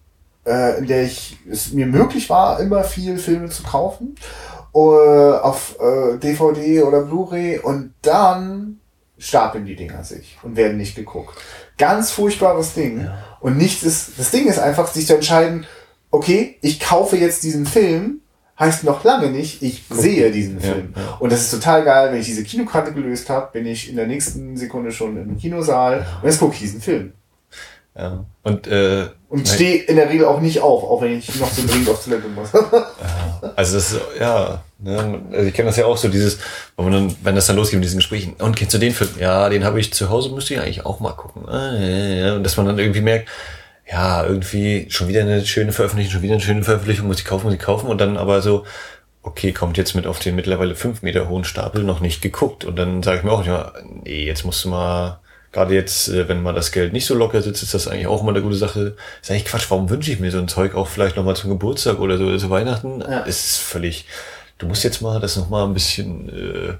[0.46, 4.16] äh, in der ich es mir möglich war, immer viel Filme zu kaufen
[4.74, 8.80] äh, auf äh, DVD oder Blu-ray und dann
[9.18, 11.38] stapeln die Dinger sich und werden nicht geguckt.
[11.78, 13.02] Ganz furchtbares Ding.
[13.02, 13.18] Ja.
[13.40, 15.66] Und nichts ist, das Ding ist einfach, sich zu entscheiden,
[16.10, 18.20] okay, ich kaufe jetzt diesen Film,
[18.58, 19.98] heißt noch lange nicht, ich Guck.
[20.00, 20.92] sehe diesen Film.
[20.94, 21.16] Ja, ja.
[21.18, 24.06] Und das ist total geil, wenn ich diese Kinokarte gelöst habe, bin ich in der
[24.06, 27.12] nächsten Sekunde schon im Kinosaal und jetzt gucke ich diesen Film.
[27.96, 28.24] Ja.
[28.42, 31.66] Und, äh, und stehe in der Regel auch nicht auf, auch wenn ich noch so
[31.66, 32.52] dringend auf Toilette muss.
[32.52, 36.38] ja, also das ist, ja, ne, also ich kenne das ja auch so, dieses,
[36.76, 39.10] wenn, man dann, wenn das dann losgeht mit diesen Gesprächen, und kennst du den Film?
[39.18, 41.48] Ja, den habe ich zu Hause, müsste ich eigentlich auch mal gucken.
[41.48, 42.34] Ah, ja, ja.
[42.36, 43.28] Und dass man dann irgendwie merkt,
[43.90, 47.44] ja, irgendwie schon wieder eine schöne Veröffentlichung, schon wieder eine schöne Veröffentlichung, muss ich kaufen,
[47.44, 48.64] muss ich kaufen, und dann aber so,
[49.22, 52.64] okay, kommt jetzt mit auf den mittlerweile fünf Meter hohen Stapel noch nicht geguckt.
[52.64, 53.72] Und dann sage ich mir auch immer,
[54.04, 55.20] nee, jetzt musst du mal
[55.54, 58.22] Gerade jetzt, äh, wenn man das Geld nicht so locker sitzt, ist das eigentlich auch
[58.22, 58.96] immer eine gute Sache.
[59.22, 62.00] Ist eigentlich Quatsch, warum wünsche ich mir so ein Zeug auch vielleicht nochmal zum Geburtstag
[62.00, 63.00] oder so, zu Weihnachten?
[63.00, 63.20] Ja.
[63.20, 64.04] Ist völlig,
[64.58, 66.74] du musst jetzt mal das nochmal ein bisschen äh,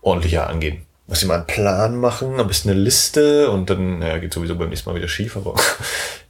[0.00, 0.86] ordentlicher angehen.
[1.06, 4.56] Muss ich mal einen Plan machen, ein bisschen eine Liste und dann, ja, geht sowieso
[4.56, 5.54] beim nächsten Mal wieder schief, aber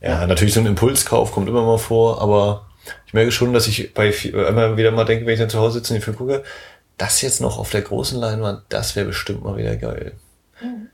[0.01, 2.66] ja, ja, natürlich so ein Impulskauf kommt immer mal vor, aber
[3.07, 5.78] ich merke schon, dass ich bei immer wieder mal denke, wenn ich dann zu Hause
[5.78, 6.43] sitze und den Film gucke,
[6.99, 10.14] das jetzt noch auf der großen Leinwand, das wäre bestimmt mal wieder geil.
[10.61, 10.89] Mhm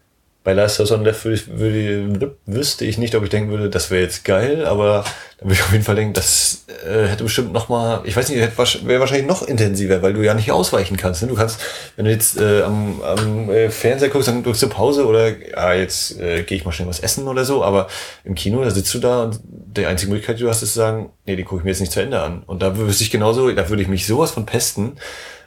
[0.44, 3.90] bei Last House on würde ich, würde, wüsste ich nicht, ob ich denken würde, das
[3.90, 5.04] wäre jetzt geil, aber
[5.38, 8.28] da würde ich auf jeden Fall denken, das äh, hätte bestimmt noch mal, ich weiß
[8.28, 11.22] nicht, wäre wahrscheinlich noch intensiver, weil du ja nicht ausweichen kannst.
[11.22, 11.28] Ne?
[11.28, 11.60] Du kannst,
[11.94, 15.74] wenn du jetzt äh, am, am äh, Fernseher guckst, dann drückst du Pause oder ja,
[15.74, 17.86] jetzt äh, gehe ich mal schnell was essen oder so, aber
[18.24, 20.78] im Kino, da sitzt du da und die einzige Möglichkeit, die du hast, ist zu
[20.78, 22.42] sagen, nee, die gucke ich mir jetzt nicht zu Ende an.
[22.46, 24.96] Und da wüsste ich genauso, da würde ich mich sowas von pesten,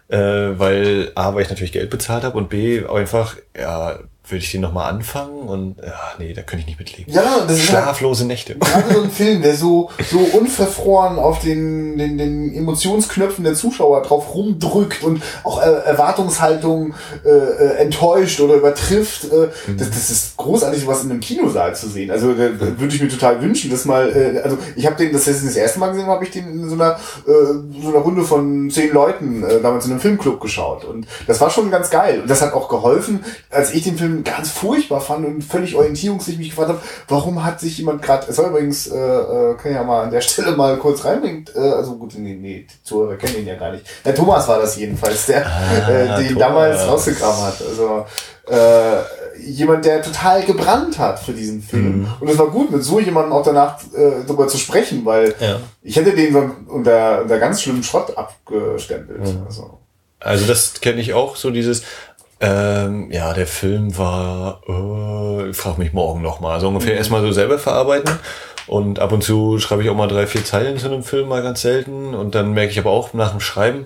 [0.07, 4.51] äh, weil A, weil ich natürlich Geld bezahlt habe und B, einfach, ja, würde ich
[4.51, 7.13] den nochmal anfangen und ja, nee, da könnte ich nicht mitleben.
[7.13, 8.55] Ja, das ist schlaflose halt, Nächte.
[8.55, 14.01] Gerade so ein Film, der so so unverfroren auf den, den den Emotionsknöpfen der Zuschauer
[14.01, 19.25] drauf rumdrückt und auch Erwartungshaltung äh, äh, enttäuscht oder übertrifft.
[19.25, 19.77] Äh, mhm.
[19.77, 22.09] das, das ist großartig, was in einem Kinosaal zu sehen.
[22.09, 25.13] Also da, da würde ich mir total wünschen, dass mal äh, also ich habe den
[25.13, 27.99] das ist das erste Mal gesehen, habe ich den in so einer äh, so einer
[27.99, 31.89] Runde von zehn Leuten äh, damals in einem Filmclub geschaut und das war schon ganz
[31.89, 35.75] geil und das hat auch geholfen, als ich den Film ganz furchtbar fand und völlig
[35.75, 39.71] orientierungslos mich gefragt habe, warum hat sich jemand gerade, es soll übrigens, äh, äh, kann
[39.71, 42.83] ich ja mal an der Stelle mal kurz reinbringen, äh, also gut, nee, nee, die
[42.83, 43.85] Zuhörer kennen ihn ja gar nicht.
[44.03, 46.39] Der Thomas war das jedenfalls, der ah, äh, den Thomas.
[46.39, 47.61] damals rausgekramt hat.
[47.67, 48.05] Also
[48.47, 49.01] äh,
[49.39, 51.99] jemand, der total gebrannt hat für diesen Film.
[51.99, 52.07] Mhm.
[52.19, 55.59] Und es war gut, mit so jemandem auch danach äh, darüber zu sprechen, weil ja.
[55.81, 59.21] ich hätte den so unter, unter ganz schlimmen Schrott abgestempelt.
[59.21, 59.43] Mhm.
[59.45, 59.79] Also.
[60.19, 61.83] also das kenne ich auch, so dieses,
[62.39, 66.55] ähm, ja, der Film war, äh, ich frage mich morgen nochmal.
[66.55, 66.97] Also ungefähr mhm.
[66.97, 68.11] erstmal so selber verarbeiten.
[68.67, 71.43] Und ab und zu schreibe ich auch mal drei, vier Zeilen zu einem Film, mal
[71.43, 72.13] ganz selten.
[72.13, 73.85] Und dann merke ich aber auch nach dem Schreiben,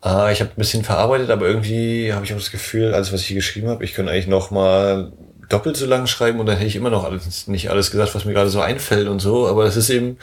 [0.00, 3.22] ah, ich habe ein bisschen verarbeitet, aber irgendwie habe ich auch das Gefühl, alles, was
[3.22, 5.12] ich hier geschrieben habe, ich könnte eigentlich noch mal
[5.48, 8.24] doppelt so lang schreiben und dann hätte ich immer noch alles, nicht alles gesagt, was
[8.24, 9.48] mir gerade so einfällt und so.
[9.48, 10.18] Aber es ist eben,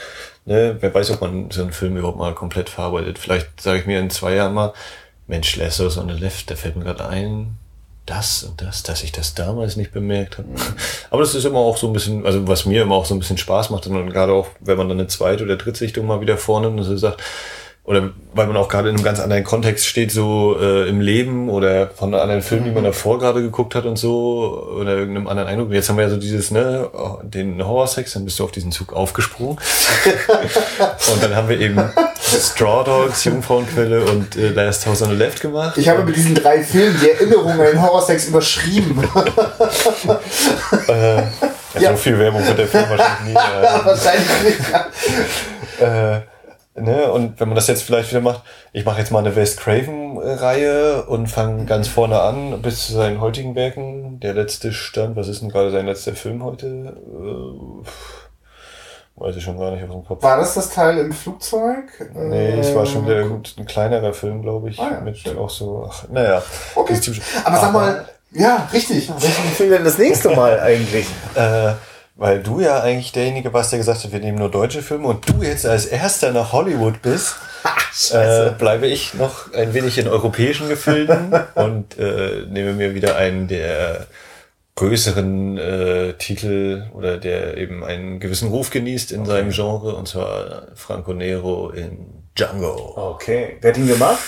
[0.46, 3.20] ne, wer weiß, ob man so einen Film überhaupt mal komplett verarbeitet.
[3.20, 4.74] Vielleicht sage ich mir in zwei Jahren mal,
[5.28, 7.57] Mensch, Lassos on the Left, da fällt mir gerade ein,
[8.05, 10.49] das und das, dass ich das damals nicht bemerkt habe.
[11.09, 13.19] Aber das ist immer auch so ein bisschen, also was mir immer auch so ein
[13.19, 16.21] bisschen Spaß macht und gerade auch, wenn man dann eine zweite oder dritte Sichtung mal
[16.21, 17.21] wieder vornimmt und so sagt,
[17.86, 21.49] oder weil man auch gerade in einem ganz anderen Kontext steht, so äh, im Leben
[21.49, 22.88] oder von anderen Filmen, die man mhm.
[22.88, 25.71] davor gerade geguckt hat und so, oder irgendeinem anderen Eindruck.
[25.71, 26.89] Jetzt haben wir ja so dieses, ne,
[27.24, 29.57] den Horrorsex, dann bist du auf diesen Zug aufgesprungen.
[31.13, 31.78] und dann haben wir eben
[32.39, 35.77] Straw Dogs, Jungfrauenquelle und äh, Last House on the Left gemacht.
[35.77, 39.01] Ich habe mit diesen drei Filmen die Erinnerungen an Horrorsex überschrieben.
[40.88, 41.27] äh, ja,
[41.79, 41.91] ja.
[41.91, 43.39] So viel Werbung wird der Film wahrscheinlich nie.
[43.39, 44.59] Äh, wahrscheinlich nicht,
[45.79, 46.15] ja.
[46.15, 46.21] äh,
[46.75, 47.11] Ne?
[47.11, 51.03] Und wenn man das jetzt vielleicht wieder macht, ich mache jetzt mal eine West Craven-Reihe
[51.05, 54.19] und fange ganz vorne an bis zu seinen heutigen Werken.
[54.21, 56.65] Der letzte Stand, was ist denn gerade sein letzter Film heute?
[56.65, 57.88] Äh,
[59.16, 60.24] weiß ich schon gar nicht auf dem Kopf.
[60.24, 61.86] War das das Teil im Flugzeug?
[62.14, 64.80] Nee, es war schon wieder ein kleinerer Film, glaube ich.
[64.80, 65.38] Ah, ja, mit schön.
[65.38, 66.41] auch so, ach, naja.
[66.76, 66.99] Okay.
[67.43, 69.09] Aber sag mal, ja, richtig.
[69.09, 71.05] Welchen Film denn das nächste Mal eigentlich?
[71.36, 71.74] äh,
[72.16, 75.28] weil du ja eigentlich derjenige warst, der gesagt hat, wir nehmen nur deutsche Filme und
[75.28, 77.36] du jetzt als erster nach Hollywood bist,
[78.11, 83.47] äh, bleibe ich noch ein wenig in europäischen Gefilden und äh, nehme mir wieder einen
[83.47, 84.07] der
[84.76, 89.30] größeren äh, Titel oder der eben einen gewissen Ruf genießt in okay.
[89.30, 92.93] seinem Genre und zwar Franco Nero in Django.
[92.95, 93.57] Okay.
[93.61, 94.19] Wer hat ihn gemacht?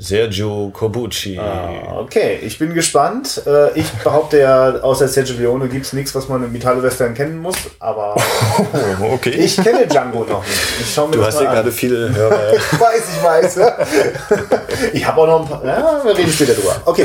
[0.00, 1.38] Sergio Corbucci.
[1.38, 3.42] Ah, okay, ich bin gespannt.
[3.46, 7.56] Äh, ich behaupte ja, außer Sergio Leone gibt's nichts, was man im Italo-Western kennen muss,
[7.78, 8.16] aber
[9.12, 9.30] okay.
[9.30, 10.80] ich kenne Django noch nicht.
[10.80, 12.54] Ich schau mir du hast ja gerade viele Hörer.
[12.54, 13.60] ich weiß, ich weiß.
[14.94, 15.64] ich habe auch noch ein paar.
[15.64, 16.80] Ja, wir reden später drüber.
[16.86, 17.04] Okay.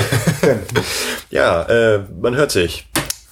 [1.30, 2.88] ja, äh, man hört sich.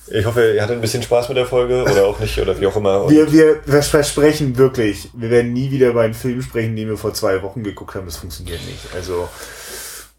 [0.08, 2.68] Ich hoffe, ihr hattet ein bisschen Spaß mit der Folge oder auch nicht oder wie
[2.68, 3.10] auch immer.
[3.10, 6.98] Wir, wir, wir versprechen wirklich, wir werden nie wieder über einen Film sprechen, den wir
[6.98, 8.06] vor zwei Wochen geguckt haben.
[8.06, 8.94] Das funktioniert nicht.
[8.94, 9.30] Also,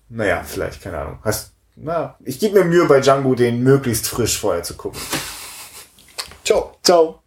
[0.08, 1.18] naja, vielleicht, keine Ahnung.
[1.22, 5.00] Hast, na, ich gebe mir Mühe bei Django, den möglichst frisch vorher zu gucken.
[6.44, 6.76] Ciao.
[6.82, 7.23] Ciao.